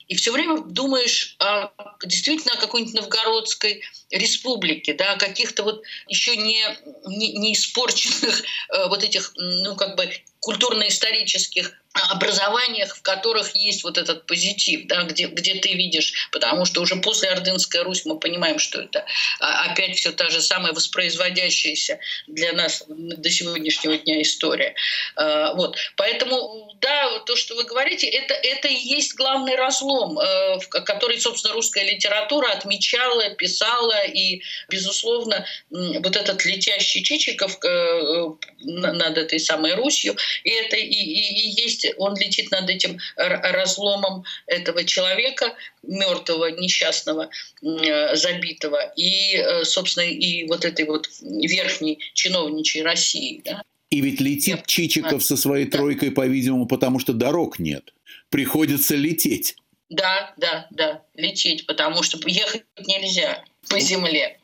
[0.10, 1.70] И все время думаешь о,
[2.04, 6.66] действительно о какой-нибудь новгородской республике, да, о каких-то вот еще не,
[7.06, 13.98] не, не испорченных э, вот этих, ну, как бы культурно-исторических образованиях, в которых есть вот
[13.98, 18.60] этот позитив, да, где, где ты видишь, потому что уже после Ордынская Русь мы понимаем,
[18.60, 19.06] что это
[19.40, 24.76] а, опять все та же самая воспроизводящаяся для нас до сегодняшнего дня история.
[25.16, 25.78] А, вот.
[25.96, 31.56] Поэтому, да, то, что вы говорите, это, это и есть главный разлом, э, который, собственно,
[31.56, 38.30] русская литература отмечала, писала, и, безусловно, вот этот летящий Чичиков э,
[38.60, 44.24] над этой самой Русью, и это и, и, и есть он летит над этим разломом
[44.48, 47.30] этого человека, мертвого, несчастного,
[47.62, 53.42] э, забитого, и, э, собственно, и вот этой вот верхней чиновничьей России.
[53.46, 53.64] Да?
[53.90, 57.94] И ведь летит Чичиков со своей тройкой, по-видимому, потому что дорог нет.
[58.30, 59.56] Приходится лететь.
[59.90, 64.40] Да, да, да, лететь, потому что ехать нельзя по земле.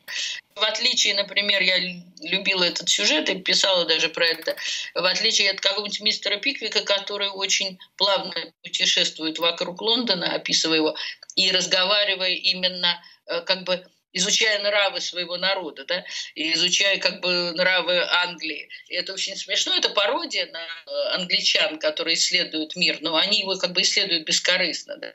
[0.56, 1.78] В отличие, например, я
[2.20, 4.56] любила этот сюжет и писала даже про это,
[4.94, 10.96] в отличие от какого-нибудь мистера Пиквика, который очень плавно путешествует вокруг Лондона, описывая его,
[11.34, 13.86] и разговаривая именно э, как бы
[14.16, 16.04] изучая нравы своего народа, да,
[16.34, 18.68] и изучая как бы нравы Англии.
[18.88, 23.56] И это очень смешно, это пародия на э, англичан, которые исследуют мир, но они его
[23.56, 24.96] как бы исследуют бескорыстно.
[24.96, 25.12] Да.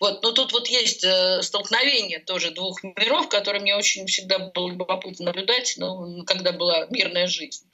[0.00, 4.70] Вот, но тут вот есть э, столкновение тоже двух миров, которые мне очень всегда было
[4.70, 7.66] любопытно наблюдать, ну, когда была мирная жизнь.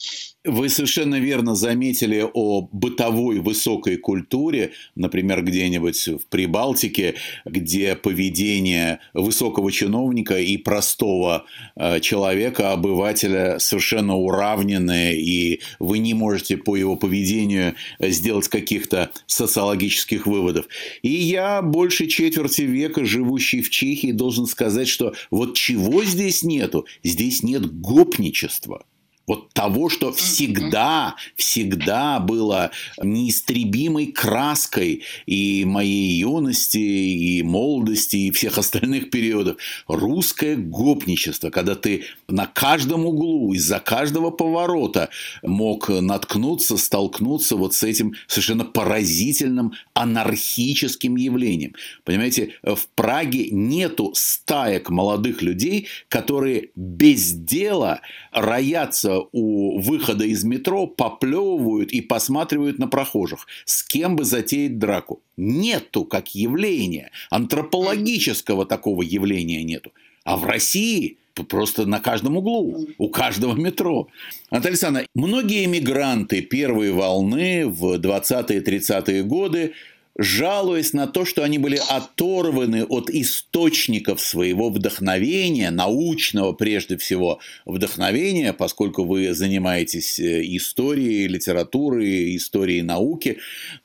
[0.47, 9.72] Вы совершенно верно заметили о бытовой высокой культуре, например, где-нибудь в Прибалтике, где поведение высокого
[9.72, 17.74] чиновника и простого э, человека, обывателя совершенно уравненное, и вы не можете по его поведению
[17.99, 20.66] сделать каких-то социологических выводов.
[21.03, 26.86] И я больше четверти века, живущий в Чехии, должен сказать, что вот чего здесь нету?
[27.03, 28.84] Здесь нет гопничества.
[29.26, 32.70] Вот того, что всегда, всегда было
[33.02, 39.56] неистребимой краской и моей юности, и молодости, и всех остальных периодов.
[39.88, 45.08] Русское гопничество, когда ты на каждом углу, из-за каждого поворота
[45.42, 51.74] мог наткнуться, столкнуться вот с этим совершенно поразительным анархическим явлением.
[52.04, 58.02] Понимаете, в Праге нету стаек молодых людей, которые без дела
[58.32, 63.46] роятся у выхода из метро поплевывают и посматривают на прохожих.
[63.64, 65.20] С кем бы затеять драку?
[65.36, 67.10] Нету как явления.
[67.30, 69.92] Антропологического такого явления нету.
[70.24, 74.08] А в России просто на каждом углу, у каждого метро.
[74.50, 79.74] Наталья Александровна, многие мигранты первой волны в 20-30-е годы
[80.18, 88.52] жалуясь на то, что они были оторваны от источников своего вдохновения, научного прежде всего вдохновения,
[88.52, 93.38] поскольку вы занимаетесь э, историей, литературой, историей науки,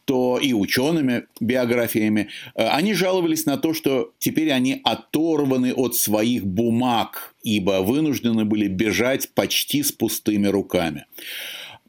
[0.05, 6.45] то и учеными биографиями, э, они жаловались на то, что теперь они оторваны от своих
[6.45, 11.05] бумаг, ибо вынуждены были бежать почти с пустыми руками.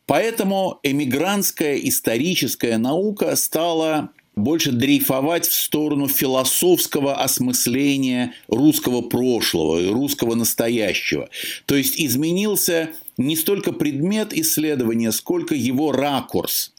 [0.06, 10.34] Поэтому эмигрантская историческая наука стала больше дрейфовать в сторону философского осмысления русского прошлого и русского
[10.34, 11.28] настоящего.
[11.66, 16.72] То есть изменился не столько предмет исследования, сколько его ракурс.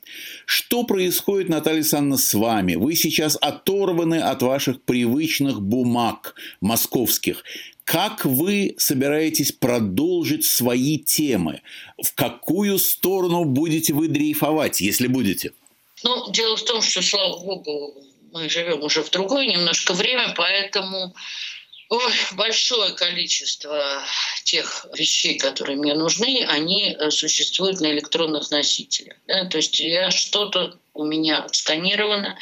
[0.45, 2.75] Что происходит, Наталья Александровна, с вами?
[2.75, 7.43] Вы сейчас оторваны от ваших привычных бумаг московских.
[7.83, 11.61] Как вы собираетесь продолжить свои темы?
[12.01, 15.51] В какую сторону будете вы дрейфовать, если будете?
[16.03, 21.15] Ну, дело в том, что, слава богу, мы живем уже в другое немножко время, поэтому
[21.89, 24.03] ой, большое количество
[24.43, 29.15] тех вещей, которые мне нужны, они э, существуют на электронных носителях.
[29.27, 29.45] Да?
[29.45, 32.37] То есть я что-то у меня сканировано,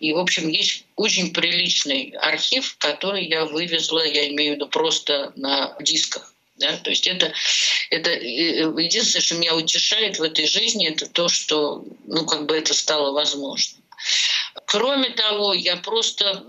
[0.00, 5.32] и, в общем, есть очень приличный архив, который я вывезла, я имею в виду просто
[5.36, 6.33] на дисках.
[6.56, 6.76] Да?
[6.76, 7.32] То есть это,
[7.90, 12.56] это э, единственное, что меня утешает в этой жизни, это то, что ну, как бы
[12.56, 13.82] это стало возможным.
[14.74, 16.44] Кроме того, я просто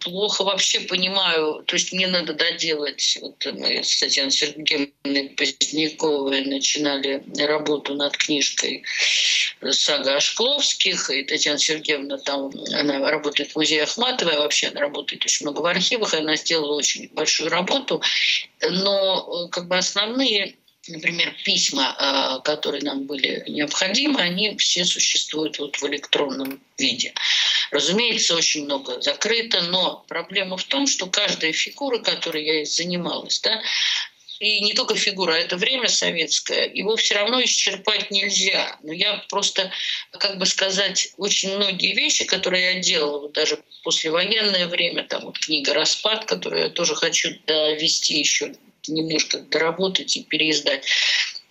[0.00, 7.22] плохо вообще понимаю, то есть мне надо доделать, вот мы с Татьяной Сергеевной Поздняковой начинали
[7.38, 8.82] работу над книжкой
[9.72, 10.20] сага о
[11.12, 15.60] и Татьяна Сергеевна там, она работает в музее Ахматовой, а вообще она работает очень много
[15.60, 18.00] в архивах, и она сделала очень большую работу,
[18.70, 20.56] но как бы основные
[20.88, 27.12] например, письма, а, которые нам были необходимы, они все существуют вот в электронном виде.
[27.70, 33.62] Разумеется, очень много закрыто, но проблема в том, что каждая фигура, которой я занималась, да,
[34.40, 38.78] и не только фигура, а это время советское, его все равно исчерпать нельзя.
[38.82, 39.70] Но я просто,
[40.12, 45.38] как бы сказать, очень многие вещи, которые я делала, вот даже послевоенное время, там вот
[45.38, 48.54] книга «Распад», которую я тоже хочу довести еще
[48.88, 50.86] немножко доработать и переиздать,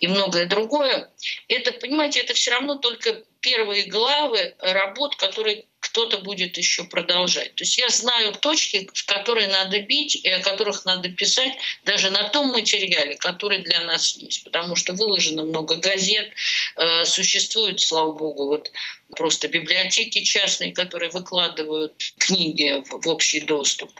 [0.00, 1.10] и многое другое.
[1.48, 7.54] Это, понимаете, это все равно только первые главы работ, которые кто-то будет еще продолжать.
[7.54, 11.52] То есть я знаю точки, в которые надо бить и о которых надо писать
[11.84, 14.44] даже на том материале, который для нас есть.
[14.44, 16.30] Потому что выложено много газет,
[16.76, 18.70] э, существует, слава богу, вот
[19.16, 23.90] просто библиотеки частные, которые выкладывают книги в, общий доступ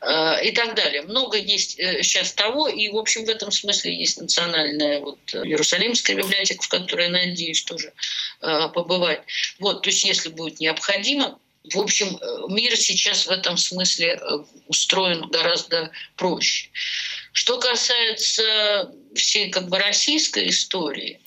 [0.00, 1.02] э, и так далее.
[1.02, 6.16] Много есть э, сейчас того, и, в общем, в этом смысле есть национальная вот, Иерусалимская
[6.16, 7.92] библиотека, в которой, надеюсь, тоже
[8.40, 9.22] э, побывать.
[9.58, 14.20] Вот, то есть, если будет необходимо, в общем, мир сейчас в этом смысле
[14.66, 16.70] устроен гораздо проще.
[17.32, 21.20] Что касается всей как бы российской истории,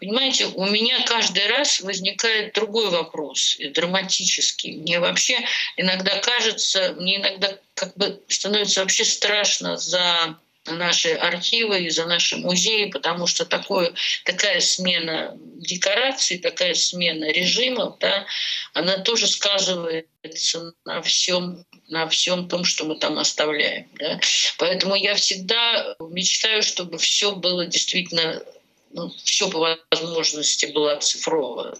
[0.00, 4.76] Понимаете, у меня каждый раз возникает другой вопрос, драматический.
[4.76, 5.38] Мне вообще
[5.76, 12.36] иногда кажется, мне иногда как бы становится вообще страшно за наши архивы и за наши
[12.36, 13.92] музеи, потому что такое,
[14.24, 18.26] такая смена декораций, такая смена режимов, да,
[18.72, 23.86] она тоже сказывается на всем, на всем том, что мы там оставляем.
[23.98, 24.18] Да.
[24.58, 28.42] Поэтому я всегда мечтаю, чтобы все было действительно
[28.90, 31.76] ну, все по возможности было оцифровано.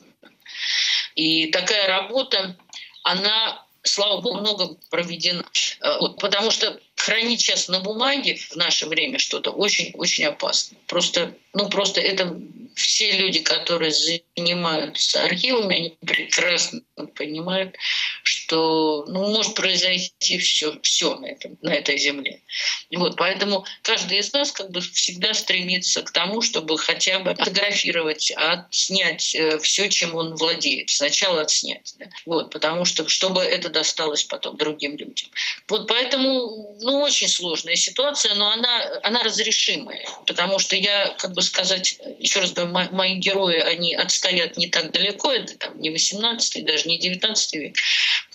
[1.14, 2.56] И такая работа,
[3.02, 5.44] она, слава богу, много проведена.
[5.80, 10.76] Э, потому что хранить сейчас на бумаге в наше время что-то очень-очень опасно.
[10.86, 12.40] Просто, ну, просто это
[12.74, 16.80] все люди, которые занимаются архивами, они прекрасно
[17.14, 17.76] понимают,
[18.22, 22.40] что ну, может произойти все, все на, этом, на этой земле.
[22.94, 28.30] Вот, поэтому каждый из нас как бы всегда стремится к тому, чтобы хотя бы фотографировать,
[28.36, 30.90] отснять э, все, чем он владеет.
[30.90, 31.94] Сначала отснять.
[31.98, 32.07] Да?
[32.26, 35.28] Вот, потому что чтобы это досталось потом другим людям.
[35.68, 40.07] Вот поэтому ну, очень сложная ситуация, но она, она разрешимая.
[40.26, 44.93] Потому что я, как бы сказать, еще раз говорю, мои герои, они отстоят не так
[44.93, 47.76] далеко, это там, не 18 даже не 19 век.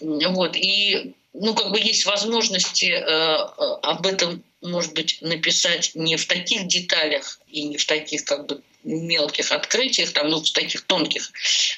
[0.01, 6.17] Вот, и ну, как бы есть возможности э, э, об этом, может быть, написать не
[6.17, 10.81] в таких деталях и не в таких как бы мелких открытиях, там, ну, в таких
[10.81, 11.31] тонких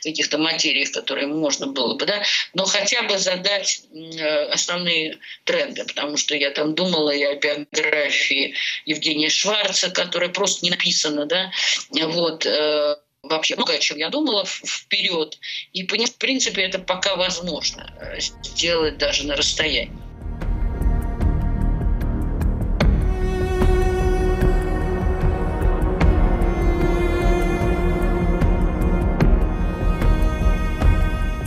[0.03, 2.23] каких-то материях, которые можно было бы, да,
[2.53, 8.55] но хотя бы задать э, основные тренды, потому что я там думала и о биографии
[8.85, 11.51] Евгения Шварца, которая просто не написана, да,
[11.91, 15.37] вот, э, вообще много о чем я думала вперед.
[15.73, 20.06] И, в принципе, это пока возможно э, сделать даже на расстоянии.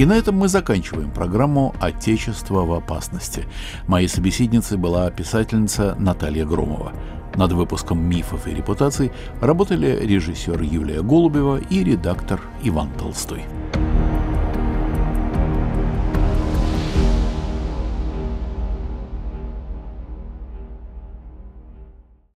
[0.00, 3.44] И на этом мы заканчиваем программу «Отечество в опасности».
[3.86, 6.94] Моей собеседницей была писательница Наталья Громова.
[7.34, 13.44] Над выпуском «Мифов и репутаций» работали режиссер Юлия Голубева и редактор Иван Толстой.